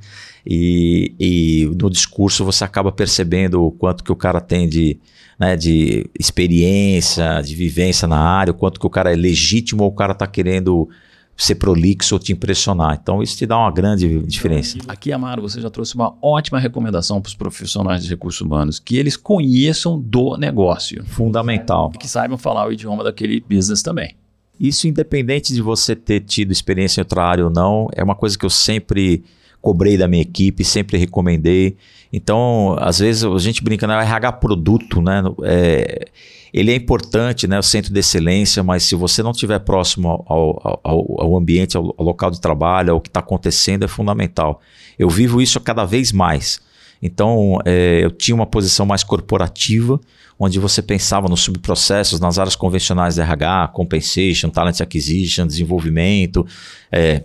[0.47, 4.99] E, e no discurso você acaba percebendo o quanto que o cara tem de,
[5.39, 9.91] né, de experiência, de vivência na área, o quanto que o cara é legítimo ou
[9.91, 10.89] o cara está querendo
[11.37, 12.99] ser prolixo ou te impressionar.
[13.01, 14.79] Então isso te dá uma grande diferença.
[14.87, 18.97] Aqui, Amaro, você já trouxe uma ótima recomendação para os profissionais de recursos humanos, que
[18.97, 21.05] eles conheçam do negócio.
[21.07, 21.91] Fundamental.
[21.95, 24.15] E que saibam falar o idioma daquele business também.
[24.59, 28.39] Isso independente de você ter tido experiência em outra área ou não, é uma coisa
[28.39, 29.25] que eu sempre
[29.61, 31.77] cobrei da minha equipe, sempre recomendei.
[32.13, 33.97] Então, às vezes a gente brinca, né?
[33.97, 35.23] O RH produto, né?
[35.43, 36.07] É,
[36.55, 37.59] ele é importante, né?
[37.59, 41.93] O centro de excelência, mas se você não estiver próximo ao, ao, ao, ambiente, ao,
[41.99, 44.61] ao local de trabalho, ao que está acontecendo, é fundamental.
[44.97, 46.61] Eu vivo isso cada vez mais.
[47.03, 50.01] Então, é, eu tinha uma posição mais corporativa,
[50.39, 56.47] onde você pensava nos subprocessos, nas áreas convencionais de RH, compensation, talent acquisition, desenvolvimento,
[56.93, 57.25] é,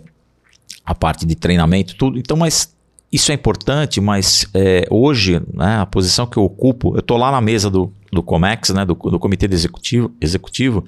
[0.84, 2.18] a parte de treinamento, tudo.
[2.18, 2.74] Então, mas
[3.12, 7.32] isso é importante, mas é, hoje, né, a posição que eu ocupo, eu estou lá
[7.32, 10.84] na mesa do, do COMEX, né, do, do Comitê Executivo, executivo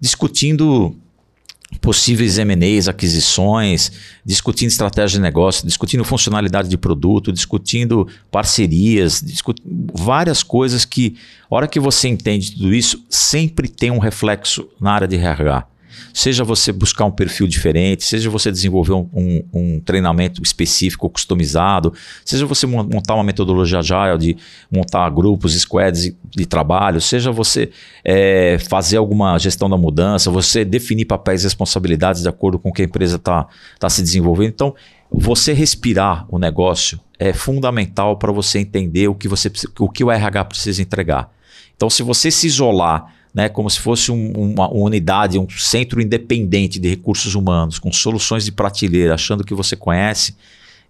[0.00, 0.94] discutindo
[1.80, 3.92] possíveis M&As, aquisições,
[4.24, 9.60] discutindo estratégia de negócio, discutindo funcionalidade de produto, discutindo parcerias, discut...
[9.92, 11.16] várias coisas que,
[11.50, 15.66] hora que você entende tudo isso, sempre tem um reflexo na área de RH.
[16.12, 21.92] Seja você buscar um perfil diferente, seja você desenvolver um, um, um treinamento específico, customizado,
[22.24, 24.36] seja você montar uma metodologia agile de
[24.70, 27.70] montar grupos, squads de, de trabalho, seja você
[28.04, 32.72] é, fazer alguma gestão da mudança, você definir papéis e responsabilidades de acordo com o
[32.72, 33.46] que a empresa está
[33.78, 34.50] tá se desenvolvendo.
[34.50, 34.74] Então,
[35.10, 40.10] você respirar o negócio é fundamental para você entender o que, você, o que o
[40.10, 41.30] RH precisa entregar.
[41.74, 46.78] Então, se você se isolar né, como se fosse um, uma, unidade, um centro independente
[46.78, 50.34] de recursos humanos, com soluções de prateleira, achando que você conhece,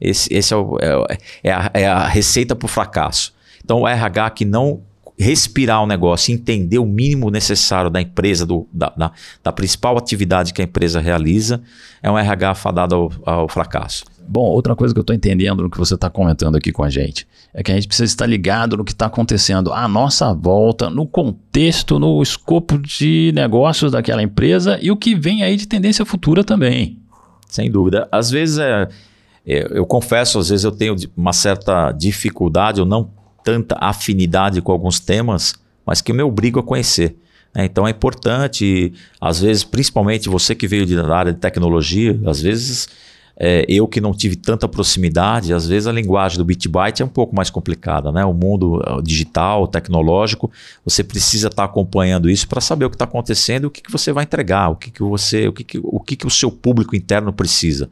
[0.00, 3.34] esse, esse é, o, é, é, a, é a receita para o fracasso.
[3.64, 4.82] Então, o RH que não
[5.18, 10.52] respirar o negócio, entender o mínimo necessário da empresa, do, da, da, da, principal atividade
[10.52, 11.60] que a empresa realiza,
[12.00, 14.04] é um RH fadado ao, ao fracasso.
[14.30, 16.90] Bom, outra coisa que eu estou entendendo no que você está comentando aqui com a
[16.90, 20.90] gente é que a gente precisa estar ligado no que está acontecendo à nossa volta,
[20.90, 26.04] no contexto, no escopo de negócios daquela empresa e o que vem aí de tendência
[26.04, 26.98] futura também.
[27.48, 28.06] Sem dúvida.
[28.12, 28.88] Às vezes, é,
[29.46, 33.10] é, eu confesso, às vezes eu tenho uma certa dificuldade ou não
[33.42, 35.54] tanta afinidade com alguns temas,
[35.86, 37.16] mas que eu me obrigo a conhecer.
[37.54, 37.64] Né?
[37.64, 42.88] Então é importante, às vezes, principalmente você que veio da área de tecnologia, às vezes
[43.40, 47.04] é, eu que não tive tanta proximidade, às vezes a linguagem do bit byte é
[47.04, 48.24] um pouco mais complicada, né?
[48.24, 50.50] O mundo digital, tecnológico,
[50.84, 53.92] você precisa estar tá acompanhando isso para saber o que está acontecendo, o que, que
[53.92, 56.50] você vai entregar, o que, que você, o que, que, o que, que o seu
[56.50, 57.88] público interno precisa.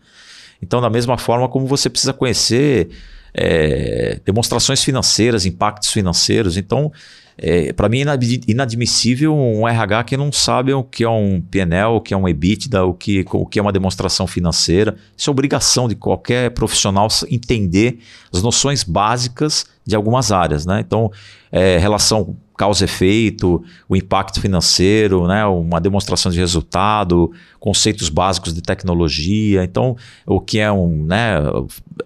[0.61, 2.89] Então, da mesma forma como você precisa conhecer
[3.33, 6.91] é, demonstrações financeiras, impactos financeiros, então
[7.39, 8.05] é, para mim é
[8.49, 12.27] inadmissível um RH que não sabe o que é um PNL, o que é um
[12.27, 14.97] EBITDA, o que, o que é uma demonstração financeira.
[15.17, 17.99] Isso é obrigação de qualquer profissional entender
[18.33, 20.65] as noções básicas de algumas áreas.
[20.65, 20.81] Né?
[20.81, 21.11] Então,
[21.53, 29.63] é, relação causa-efeito, o impacto financeiro, né, uma demonstração de resultado, conceitos básicos de tecnologia.
[29.65, 31.37] Então, o que é um, né,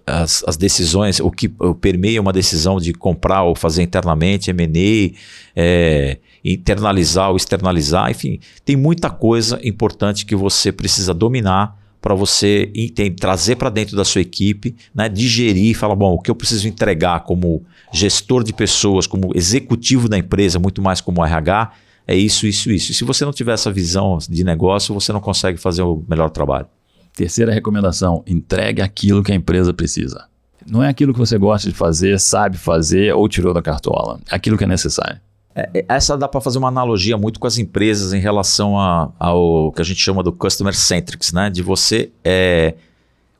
[0.05, 5.17] as, as decisões, o que permeia uma decisão de comprar ou fazer internamente, M&A,
[5.55, 12.71] é, internalizar ou externalizar, enfim, tem muita coisa importante que você precisa dominar para você
[12.73, 16.67] entender, trazer para dentro da sua equipe, né, digerir, falar, bom, o que eu preciso
[16.67, 21.71] entregar como gestor de pessoas, como executivo da empresa, muito mais como RH,
[22.07, 22.91] é isso, isso, isso.
[22.91, 26.29] E se você não tiver essa visão de negócio, você não consegue fazer o melhor
[26.29, 26.67] trabalho.
[27.15, 30.25] Terceira recomendação: entregue aquilo que a empresa precisa.
[30.65, 34.19] Não é aquilo que você gosta de fazer, sabe fazer ou tirou da cartola.
[34.29, 35.19] É aquilo que é necessário.
[35.55, 39.11] É, é, essa dá para fazer uma analogia muito com as empresas em relação a,
[39.19, 41.49] ao que a gente chama do customer centrics, né?
[41.49, 42.75] De você é,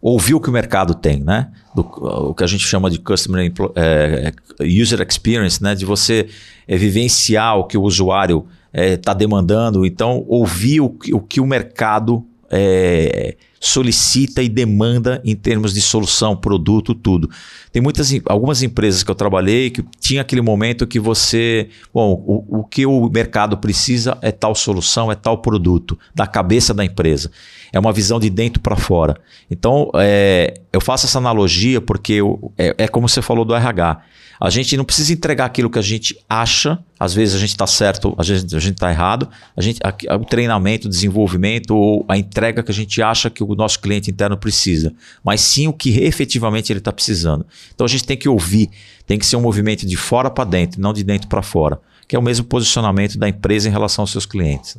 [0.01, 1.51] ouvir o que o mercado tem, né?
[1.73, 5.73] Do, o que a gente chama de customer é, user experience, né?
[5.73, 6.27] De você
[6.67, 9.85] é, vivenciar o que o usuário está demandando.
[9.85, 16.35] Então, ouvir o, o que o mercado é, solicita e demanda em termos de solução,
[16.35, 17.29] produto, tudo.
[17.71, 22.59] Tem muitas, algumas empresas que eu trabalhei que tinha aquele momento que você, bom, o,
[22.59, 27.29] o que o mercado precisa é tal solução, é tal produto, da cabeça da empresa.
[27.71, 29.15] É uma visão de dentro para fora.
[29.49, 34.01] Então, é, eu faço essa analogia porque eu, é, é como você falou do RH.
[34.41, 37.67] A gente não precisa entregar aquilo que a gente acha, às vezes a gente está
[37.67, 39.29] certo, às vezes a gente está errado.
[39.55, 43.43] A gente, a, o treinamento, o desenvolvimento ou a entrega que a gente acha que
[43.43, 47.45] o nosso cliente interno precisa, mas sim o que efetivamente ele está precisando.
[47.75, 48.71] Então a gente tem que ouvir,
[49.05, 52.15] tem que ser um movimento de fora para dentro, não de dentro para fora, que
[52.15, 54.75] é o mesmo posicionamento da empresa em relação aos seus clientes.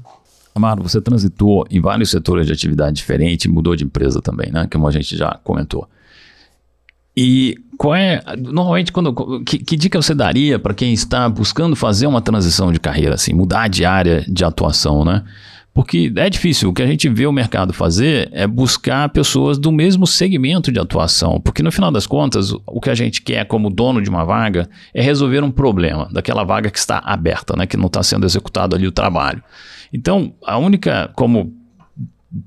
[0.55, 4.69] Amaro, você transitou em vários setores de atividade diferente, mudou de empresa também, né?
[4.71, 5.89] Como a gente já comentou.
[7.17, 12.07] E qual é, normalmente, quando, que, que dica você daria para quem está buscando fazer
[12.07, 15.23] uma transição de carreira, assim, mudar de área de atuação, né?
[15.75, 16.69] Porque é difícil.
[16.69, 20.79] O que a gente vê o mercado fazer é buscar pessoas do mesmo segmento de
[20.79, 21.41] atuação.
[21.41, 24.69] Porque no final das contas, o que a gente quer como dono de uma vaga
[24.93, 27.67] é resolver um problema daquela vaga que está aberta, né?
[27.67, 29.43] que não está sendo executado ali o trabalho.
[29.93, 31.53] Então, a única, como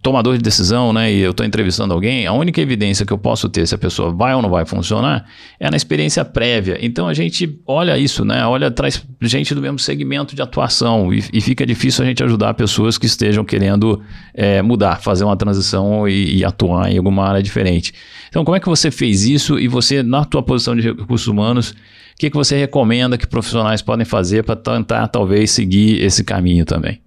[0.02, 3.48] tomador de decisão, né, e eu estou entrevistando alguém, a única evidência que eu posso
[3.48, 5.26] ter se a pessoa vai ou não vai funcionar
[5.60, 6.78] é na experiência prévia.
[6.82, 11.24] Então a gente olha isso, né, olha, traz gente do mesmo segmento de atuação e,
[11.32, 14.02] e fica difícil a gente ajudar pessoas que estejam querendo
[14.34, 17.94] é, mudar, fazer uma transição e, e, atuar em alguma área diferente.
[18.28, 21.72] Então como é que você fez isso e você, na tua posição de recursos humanos,
[21.72, 21.76] o
[22.18, 27.05] que, que você recomenda que profissionais podem fazer para tentar talvez seguir esse caminho também?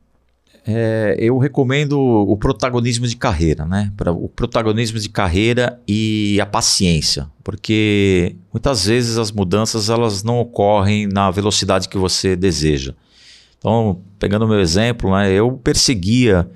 [0.70, 3.90] É, eu recomendo o protagonismo de carreira, né?
[3.96, 10.38] Pra, o protagonismo de carreira e a paciência, porque muitas vezes as mudanças elas não
[10.38, 12.94] ocorrem na velocidade que você deseja.
[13.56, 16.46] Então, pegando o meu exemplo, né, eu perseguia,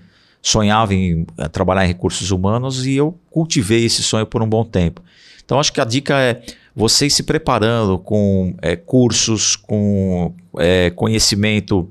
[0.43, 4.63] sonhava em é, trabalhar em recursos humanos e eu cultivei esse sonho por um bom
[4.63, 5.03] tempo.
[5.43, 6.43] Então, acho que a dica é
[6.77, 11.89] você ir se preparando com é, cursos, com é, conhecimento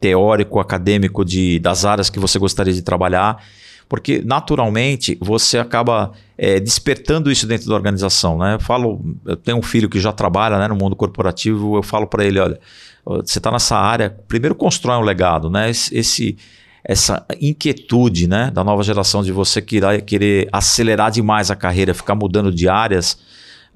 [0.00, 3.44] teórico, acadêmico de, das áreas que você gostaria de trabalhar,
[3.88, 8.38] porque naturalmente você acaba é, despertando isso dentro da organização.
[8.38, 8.54] Né?
[8.54, 12.06] Eu falo, eu tenho um filho que já trabalha né, no mundo corporativo, eu falo
[12.06, 12.58] para ele, olha,
[13.04, 15.70] você está nessa área, primeiro constrói um legado, né?
[15.70, 16.36] Esse,
[16.84, 22.14] essa inquietude né, da nova geração de você querer, querer acelerar demais a carreira, ficar
[22.14, 23.18] mudando de áreas,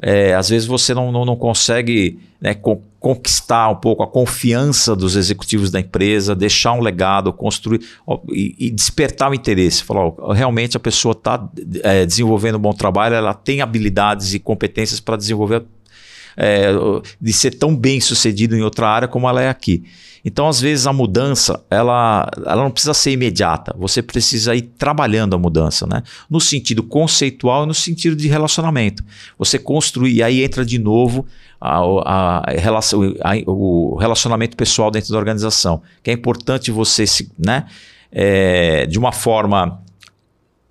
[0.00, 2.54] é, às vezes você não, não, não consegue né,
[3.04, 8.56] conquistar um pouco a confiança dos executivos da empresa, deixar um legado, construir ó, e,
[8.58, 9.84] e, despertar o interesse.
[9.84, 11.46] Falar, ó, realmente a pessoa está
[11.82, 15.66] é, desenvolvendo um bom trabalho, ela tem habilidades e competências para desenvolver,
[16.36, 16.68] é,
[17.20, 19.84] de ser tão bem sucedido em outra área como ela é aqui.
[20.24, 23.74] Então, às vezes, a mudança ela, ela não precisa ser imediata.
[23.78, 26.02] Você precisa ir trabalhando a mudança, né?
[26.30, 29.04] No sentido conceitual e no sentido de relacionamento.
[29.38, 31.26] Você construir, e aí entra de novo
[31.60, 35.82] a, a, a relação, a, o relacionamento pessoal dentro da organização.
[36.02, 37.66] Que é importante você se, né?
[38.10, 39.83] É, de uma forma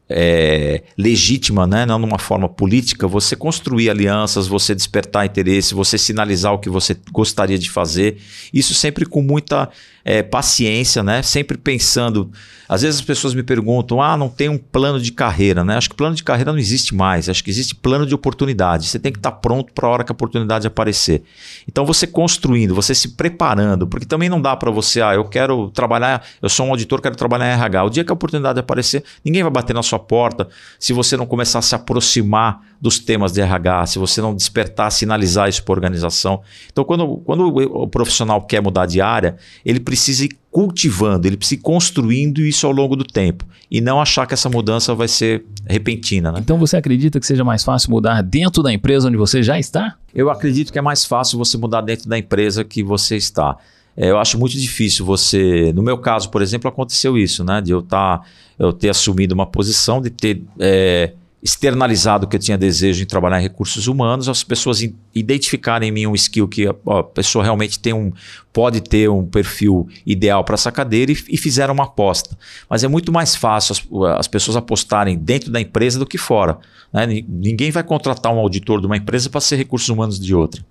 [0.10, 1.86] é, legítima, né?
[1.86, 6.96] não numa forma política, você construir alianças, você despertar interesse, você sinalizar o que você
[7.12, 8.18] gostaria de fazer.
[8.54, 9.70] Isso sempre com muita
[10.06, 11.22] é, paciência, né?
[11.22, 12.30] Sempre pensando.
[12.68, 15.78] Às vezes as pessoas me perguntam: ah, não tem um plano de carreira, né?
[15.78, 17.30] Acho que plano de carreira não existe mais.
[17.30, 18.88] Acho que existe plano de oportunidade.
[18.88, 21.24] Você tem que estar pronto para a hora que a oportunidade aparecer.
[21.68, 25.70] Então você construindo, você se preparando, porque também não dá para você, ah, eu quero
[25.70, 27.84] trabalhar, eu sou um auditor, quero trabalhar em RH.
[27.86, 30.48] O dia que a oportunidade aparecer, ninguém vai bater na sua porta
[30.80, 34.92] se você não começar a se aproximar dos temas de RH, se você não despertar,
[34.92, 36.42] sinalizar isso para a organização.
[36.72, 41.60] Então, quando, quando o profissional quer mudar de área, ele precisa ir cultivando, ele precisa
[41.60, 45.46] ir construindo isso ao longo do tempo e não achar que essa mudança vai ser
[45.66, 46.32] repentina.
[46.32, 46.40] Né?
[46.40, 49.96] Então, você acredita que seja mais fácil mudar dentro da empresa onde você já está?
[50.14, 53.58] Eu acredito que é mais fácil você mudar dentro da empresa que você está.
[53.96, 55.72] É, eu acho muito difícil você.
[55.74, 57.62] No meu caso, por exemplo, aconteceu isso, né?
[57.62, 58.22] De eu, tá,
[58.58, 60.44] eu ter assumido uma posição, de ter.
[60.60, 64.82] É, externalizado que eu tinha desejo em trabalhar em recursos humanos, as pessoas
[65.14, 68.14] identificarem em mim um skill que ó, a pessoa realmente tem um,
[68.54, 72.38] pode ter um perfil ideal para essa cadeira e, e, fizeram uma aposta.
[72.70, 76.58] Mas é muito mais fácil as, as pessoas apostarem dentro da empresa do que fora.
[76.94, 77.26] Né?
[77.28, 80.64] Ninguém vai contratar um auditor de uma empresa para ser recursos humanos de outra.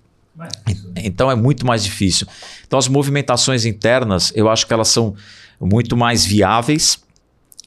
[0.95, 2.27] Então é muito mais difícil.
[2.65, 5.15] Então as movimentações internas, eu acho que elas são
[5.59, 7.03] muito mais viáveis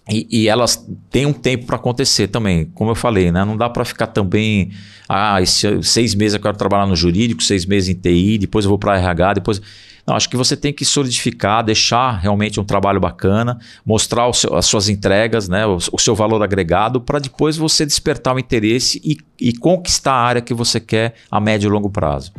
[0.08, 3.44] e, e, elas têm um tempo para acontecer também, como eu falei, né?
[3.44, 4.70] Não dá para ficar também,
[5.08, 8.68] ah, esse, seis meses eu quero trabalhar no jurídico, seis meses em TI, depois eu
[8.68, 9.60] vou para RH, depois
[10.06, 14.66] Não, acho que você tem que solidificar, deixar realmente um trabalho bacana, mostrar seu, as
[14.66, 19.16] suas entregas, né, o, o seu valor agregado, para depois você despertar o interesse e,
[19.40, 22.32] e conquistar a área que você quer a médio e longo prazo.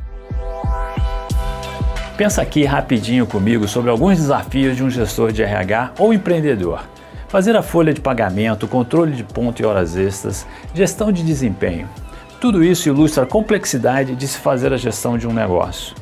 [2.18, 6.82] Pensa aqui rapidinho comigo sobre alguns desafios de um gestor de RH ou empreendedor.
[7.28, 11.88] Fazer a folha de pagamento, controle de ponto e horas extras, gestão de desempenho.
[12.41, 15.95] Tudo isso ilustra a complexidade de se fazer a gestão de um negócio.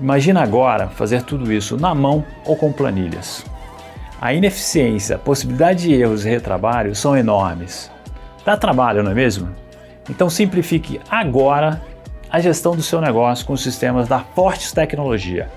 [0.00, 3.44] Imagina agora fazer tudo isso na mão ou com planilhas.
[4.20, 7.90] A ineficiência, possibilidade de erros e retrabalho são enormes.
[8.44, 9.48] Dá trabalho, não é mesmo?
[10.08, 11.82] Então simplifique agora
[12.30, 15.48] a gestão do seu negócio com os sistemas da Fortes Tecnologia.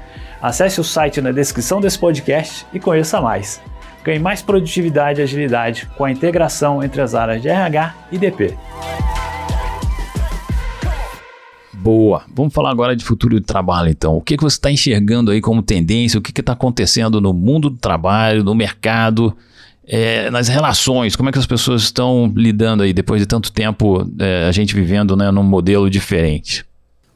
[0.42, 3.62] Acesse o site na descrição desse podcast e conheça mais.
[4.04, 8.58] Ganhe mais produtividade e agilidade com a integração entre as áreas de RH e DP.
[11.74, 12.24] Boa.
[12.34, 14.16] Vamos falar agora de futuro do trabalho, então.
[14.16, 16.20] O que, que você está enxergando aí como tendência?
[16.20, 19.36] O que está acontecendo no mundo do trabalho, no mercado,
[19.92, 21.16] é, nas relações?
[21.16, 24.76] Como é que as pessoas estão lidando aí depois de tanto tempo é, a gente
[24.76, 26.64] vivendo né, num modelo diferente?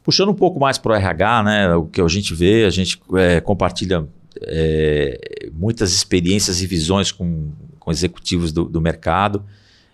[0.04, 3.00] Puxando um pouco mais para o RH, né, o que a gente vê, a gente
[3.16, 4.06] é, compartilha
[4.42, 9.46] é, muitas experiências e visões com, com executivos do, do, mercado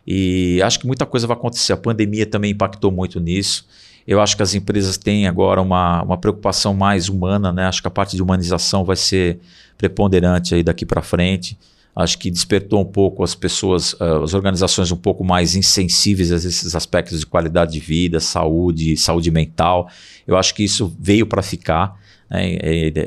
[0.08, 1.74] e acho que muita coisa vai acontecer.
[1.74, 3.68] A pandemia também impactou muito nisso.
[4.08, 7.66] Eu acho que as empresas têm agora uma, uma preocupação mais humana, né?
[7.66, 9.38] Acho que a parte de humanização vai ser
[9.78, 11.58] preponderante aí daqui para frente
[12.00, 16.36] acho que despertou um pouco as pessoas, uh, as organizações um pouco mais insensíveis a
[16.38, 19.90] esses aspectos de qualidade de vida, saúde, saúde mental.
[20.26, 22.00] Eu acho que isso veio para ficar.
[22.30, 22.58] Né?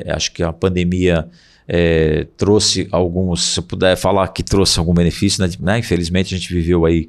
[0.07, 1.27] Acho que a pandemia
[1.67, 5.79] é, trouxe alguns, se eu puder falar que trouxe algum benefício, né?
[5.79, 7.07] infelizmente a gente viveu aí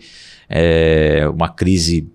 [0.49, 2.09] é, uma crise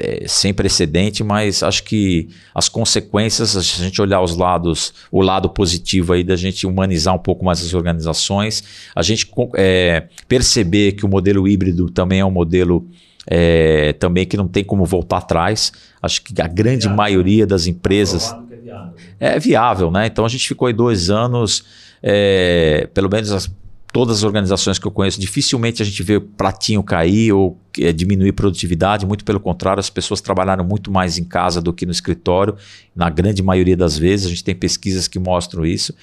[0.00, 5.20] é, sem precedente, mas acho que as consequências, se a gente olhar os lados, o
[5.20, 10.92] lado positivo aí da gente humanizar um pouco mais as organizações, a gente é, perceber
[10.92, 12.88] que o modelo híbrido também é um modelo
[13.26, 15.72] é, também que não tem como voltar atrás.
[16.02, 16.96] Acho que a grande viável.
[16.96, 18.94] maioria das empresas é viável.
[19.20, 20.06] é viável, né?
[20.06, 21.64] Então a gente ficou aí dois anos,
[22.02, 23.50] é, pelo menos as
[23.92, 28.32] todas as organizações que eu conheço, dificilmente a gente vê pratinho cair ou é, diminuir
[28.32, 32.56] produtividade, muito pelo contrário, as pessoas trabalharam muito mais em casa do que no escritório,
[32.94, 35.94] na grande maioria das vezes, a gente tem pesquisas que mostram isso.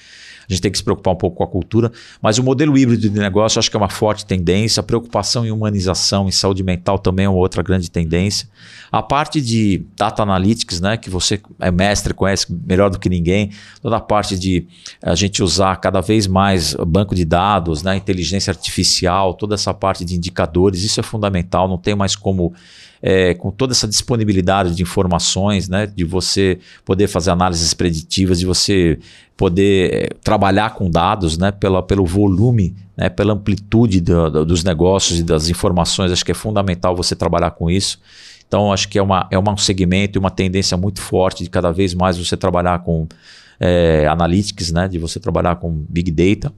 [0.48, 1.92] A gente tem que se preocupar um pouco com a cultura,
[2.22, 4.80] mas o modelo híbrido de negócio acho que é uma forte tendência.
[4.80, 8.48] A preocupação em humanização, em saúde mental também é uma outra grande tendência.
[8.90, 13.50] A parte de data analytics, né, que você é mestre, conhece melhor do que ninguém,
[13.82, 14.66] toda a parte de
[15.02, 20.02] a gente usar cada vez mais banco de dados, né, inteligência artificial, toda essa parte
[20.02, 21.68] de indicadores, isso é fundamental.
[21.68, 22.54] Não tem mais como
[23.02, 28.46] é, com toda essa disponibilidade de informações, né, de você poder fazer análises preditivas, de
[28.46, 28.98] você
[29.36, 34.64] poder é, trabalhar com dados né, pela, pelo volume, né, pela amplitude do, do, dos
[34.64, 38.00] negócios e das informações, acho que é fundamental você trabalhar com isso.
[38.46, 41.70] Então, acho que é, uma, é um segmento e uma tendência muito forte de cada
[41.70, 43.06] vez mais você trabalhar com
[43.60, 46.52] é, analytics, né, de você trabalhar com big data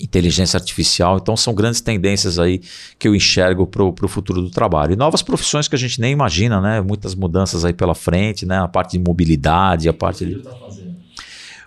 [0.00, 1.18] inteligência artificial.
[1.18, 2.60] Então, são grandes tendências aí
[2.98, 4.92] que eu enxergo para o futuro do trabalho.
[4.92, 6.80] E novas profissões que a gente nem imagina, né?
[6.80, 8.58] Muitas mudanças aí pela frente, né?
[8.58, 10.36] A parte de mobilidade, a parte de.
[10.36, 10.50] Tá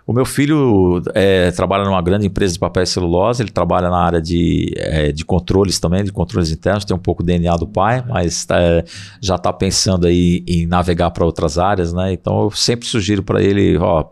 [0.10, 4.04] o meu filho é, trabalha numa grande empresa de papel e celulose, ele trabalha na
[4.04, 8.04] área de, é, de controles também, de controles internos, tem um pouco DNA do pai,
[8.10, 8.84] mas é,
[9.22, 12.12] já está pensando aí em navegar para outras áreas, né?
[12.12, 14.04] Então eu sempre sugiro para ele, ó,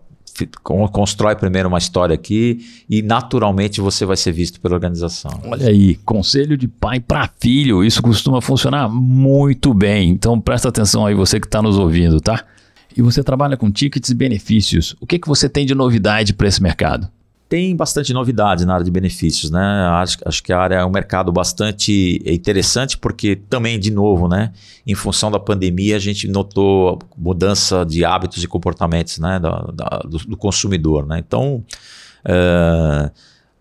[0.64, 5.32] constrói primeiro uma história aqui e naturalmente você vai ser visto pela organização.
[5.46, 10.10] Olha aí, conselho de pai para filho, isso costuma funcionar muito bem.
[10.10, 12.44] Então presta atenção aí você que está nos ouvindo, tá?
[12.96, 14.96] E você trabalha com tickets e benefícios.
[15.00, 17.08] O que, que você tem de novidade para esse mercado?
[17.50, 19.62] Tem bastante novidade na área de benefícios, né?
[19.94, 24.52] Acho, acho, que a área é um mercado bastante interessante porque também, de novo, né?
[24.86, 29.40] Em função da pandemia, a gente notou mudança de hábitos e comportamentos, né?
[29.40, 31.20] Da, da, do, do, consumidor, né?
[31.20, 31.64] Então,
[32.26, 33.12] uh,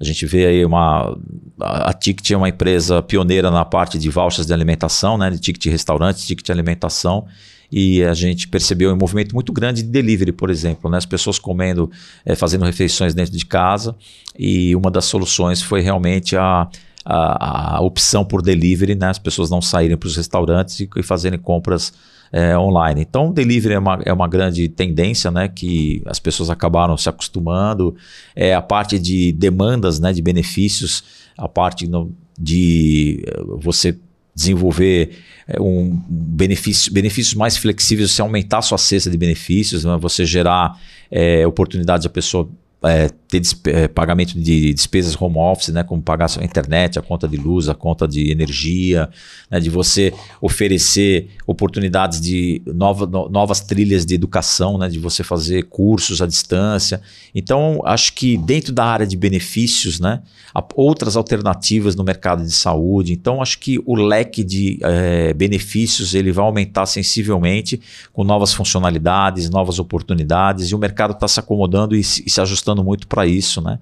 [0.01, 1.17] a gente vê aí uma...
[1.61, 5.31] A, Ticket é uma empresa pioneira na parte de vouchers de alimentação, né?
[5.31, 7.27] De ticket restaurante, ticket alimentação
[7.71, 10.99] e a gente percebeu um movimento muito grande de delivery, por exemplo, né?
[10.99, 11.91] as pessoas comendo,
[12.25, 13.95] é, fazendo refeições dentro de casa
[14.39, 16.69] e uma das soluções foi realmente a,
[17.05, 19.09] a, a opção por delivery, né?
[19.09, 21.93] as pessoas não saírem para os restaurantes e, e fazerem compras
[22.33, 23.03] é, online.
[23.03, 27.95] Então, delivery é uma, é uma grande tendência, né, que as pessoas acabaram se acostumando.
[28.35, 31.05] É a parte de demandas, né, de benefícios,
[31.37, 33.25] a parte no, de
[33.59, 33.99] você
[34.37, 35.19] desenvolver
[35.49, 39.97] é, um benefício, benefícios mais flexíveis, você aumentar sua cesta de benefícios, né?
[39.99, 40.79] você gerar
[41.11, 42.49] é, oportunidades a pessoa
[42.85, 47.27] é, ter é, pagamento de despesas home office, né, como pagar a internet, a conta
[47.27, 49.09] de luz, a conta de energia,
[49.51, 55.25] né, de você oferecer oportunidades de nova, no, novas trilhas de educação, né, de você
[55.25, 57.01] fazer cursos à distância.
[57.35, 60.23] Então, acho que dentro da área de benefícios, né,
[60.55, 63.13] há outras alternativas no mercado de saúde.
[63.13, 67.81] Então, acho que o leque de é, benefícios ele vai aumentar sensivelmente
[68.13, 72.41] com novas funcionalidades, novas oportunidades, e o mercado está se acomodando e se, e se
[72.41, 73.79] ajustando muito para isso, né?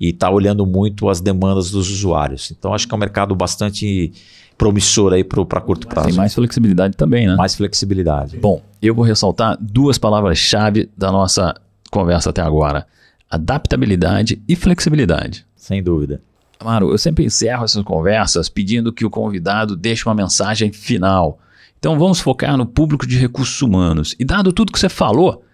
[0.00, 2.50] E está olhando muito as demandas dos usuários.
[2.50, 4.12] Então, acho que é um mercado bastante
[4.56, 6.08] promissor aí para curto prazo.
[6.08, 7.36] Tem mais flexibilidade também, né?
[7.36, 8.38] Mais flexibilidade.
[8.38, 11.54] Bom, eu vou ressaltar duas palavras-chave da nossa
[11.90, 12.86] conversa até agora:
[13.30, 15.44] adaptabilidade e flexibilidade.
[15.54, 16.22] Sem dúvida.
[16.58, 21.38] Amaro, eu sempre encerro essas conversas pedindo que o convidado deixe uma mensagem final.
[21.78, 24.16] Então vamos focar no público de recursos humanos.
[24.18, 25.44] E dado tudo que você falou,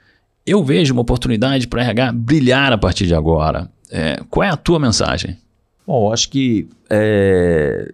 [0.47, 3.71] eu vejo uma oportunidade para RH brilhar a partir de agora.
[3.91, 5.39] É, qual é a tua mensagem?
[5.87, 7.93] Bom, acho que é,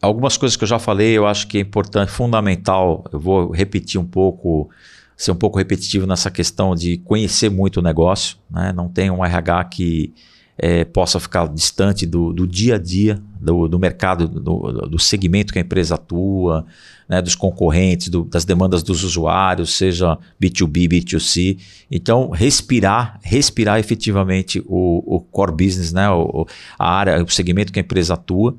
[0.00, 3.04] algumas coisas que eu já falei, eu acho que é importante, fundamental.
[3.12, 4.68] Eu vou repetir um pouco,
[5.16, 8.36] ser um pouco repetitivo nessa questão de conhecer muito o negócio.
[8.50, 8.72] Né?
[8.74, 10.14] Não tem um RH que
[10.58, 15.52] é, possa ficar distante do, do, dia a dia, do, do mercado, do, do, segmento
[15.52, 16.66] que a empresa atua,
[17.08, 21.58] né, dos concorrentes, das demandas dos usuários, seja B2B, B2C.
[21.88, 26.44] Então, respirar, respirar efetivamente o, o core business, né, o,
[26.76, 28.56] a área, o segmento que a empresa atua.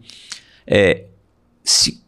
[0.65, 1.03] É,
[1.63, 2.01] se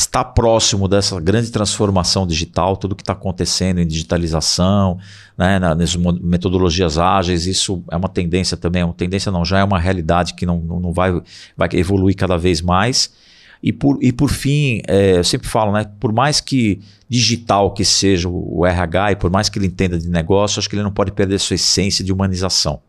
[0.00, 4.98] está próximo dessa grande transformação digital, tudo que está acontecendo em digitalização,
[5.36, 9.64] né, nas metodologias ágeis, isso é uma tendência também, é uma tendência não, já é
[9.64, 11.20] uma realidade que não, não vai,
[11.56, 13.12] vai evoluir cada vez mais.
[13.60, 17.84] E por, e por fim, é, eu sempre falo, né, por mais que digital que
[17.84, 20.92] seja o RH e por mais que ele entenda de negócio, acho que ele não
[20.92, 22.80] pode perder sua essência de humanização.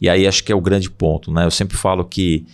[0.00, 1.30] E aí acho que é o grande ponto.
[1.30, 1.44] Né?
[1.44, 2.46] Eu sempre falo que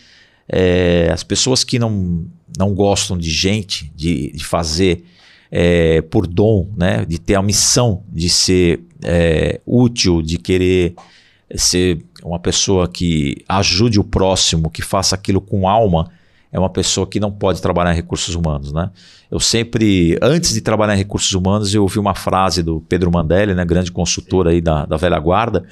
[0.48, 2.26] é, as pessoas que não,
[2.58, 5.04] não gostam de gente, de, de fazer
[5.50, 7.04] é, por dom, né?
[7.04, 10.94] de ter a missão de ser é, útil, de querer
[11.54, 16.10] ser uma pessoa que ajude o próximo, que faça aquilo com alma,
[16.50, 18.72] é uma pessoa que não pode trabalhar em recursos humanos.
[18.72, 18.90] Né?
[19.30, 23.54] Eu sempre, antes de trabalhar em recursos humanos, eu ouvi uma frase do Pedro Mandelli,
[23.54, 25.64] né, grande consultor aí da, da velha guarda,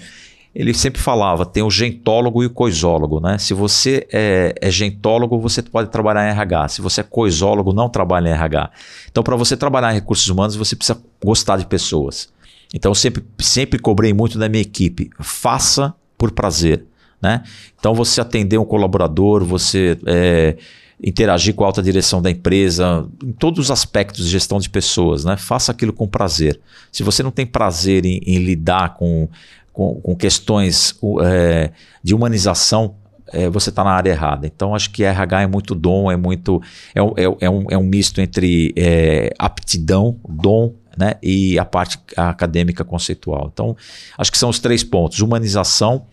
[0.54, 3.38] ele sempre falava, tem o gentólogo e o coisólogo, né?
[3.38, 6.68] Se você é, é, gentólogo, você pode trabalhar em RH.
[6.68, 8.70] Se você é coisólogo, não trabalha em RH.
[9.10, 12.28] Então, para você trabalhar em recursos humanos, você precisa gostar de pessoas.
[12.74, 15.10] Então, sempre, sempre cobrei muito da minha equipe.
[15.20, 16.84] Faça por prazer,
[17.20, 17.42] né?
[17.78, 20.56] Então, você atender um colaborador, você é,
[21.02, 25.24] interagir com a alta direção da empresa, em todos os aspectos de gestão de pessoas,
[25.24, 25.38] né?
[25.38, 26.60] Faça aquilo com prazer.
[26.92, 29.28] Se você não tem prazer em, em lidar com
[29.72, 31.70] com, com questões é,
[32.02, 32.96] de humanização,
[33.32, 34.46] é, você está na área errada.
[34.46, 36.60] Então, acho que RH é muito dom, é muito.
[36.94, 41.98] É, é, é um, é um misto entre é, aptidão, dom né, e a parte
[42.16, 43.50] acadêmica conceitual.
[43.52, 43.76] Então,
[44.18, 46.04] acho que são os três pontos: humanização,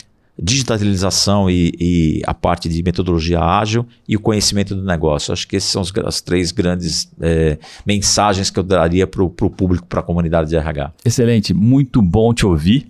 [0.41, 5.33] digitalização e, e, a parte de metodologia ágil e o conhecimento do negócio.
[5.33, 9.29] Acho que esses são os, as três grandes é, mensagens que eu daria para o
[9.29, 10.93] público, para a comunidade de RH.
[11.03, 12.89] Excelente, muito bom te ouvir.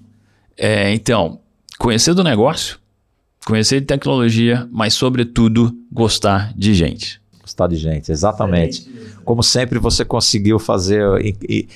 [0.61, 1.39] É, então,
[1.77, 2.77] conhecer do negócio,
[3.45, 7.21] conhecer de tecnologia, mas sobretudo gostar de gente.
[7.41, 8.91] Gostar de gente, exatamente.
[9.23, 11.01] Como sempre, você conseguiu fazer,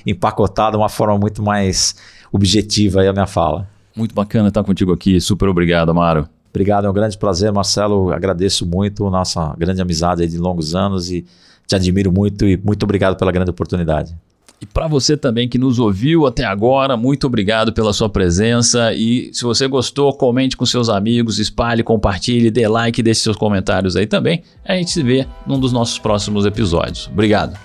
[0.05, 1.95] empacotar de uma forma muito mais
[2.29, 3.65] objetiva aí a minha fala.
[3.95, 5.21] Muito bacana estar contigo aqui.
[5.21, 6.27] Super obrigado, Amaro.
[6.49, 8.11] Obrigado, é um grande prazer, Marcelo.
[8.11, 11.25] Agradeço muito nossa grande amizade de longos anos e
[11.65, 14.13] te admiro muito e muito obrigado pela grande oportunidade.
[14.61, 18.93] E para você também que nos ouviu até agora, muito obrigado pela sua presença.
[18.93, 23.97] E se você gostou, comente com seus amigos, espalhe, compartilhe, dê like, deixe seus comentários
[23.97, 24.41] aí também.
[24.63, 27.07] A gente se vê num dos nossos próximos episódios.
[27.07, 27.57] Obrigado.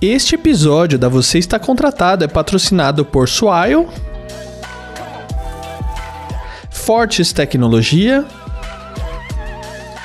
[0.00, 3.88] Este episódio da Você Está Contratado é patrocinado por Swile,
[6.70, 8.24] Fortes Tecnologia,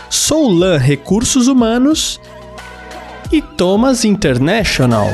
[0.10, 2.20] Soulan Recursos Humanos
[3.32, 5.08] e Thomas International.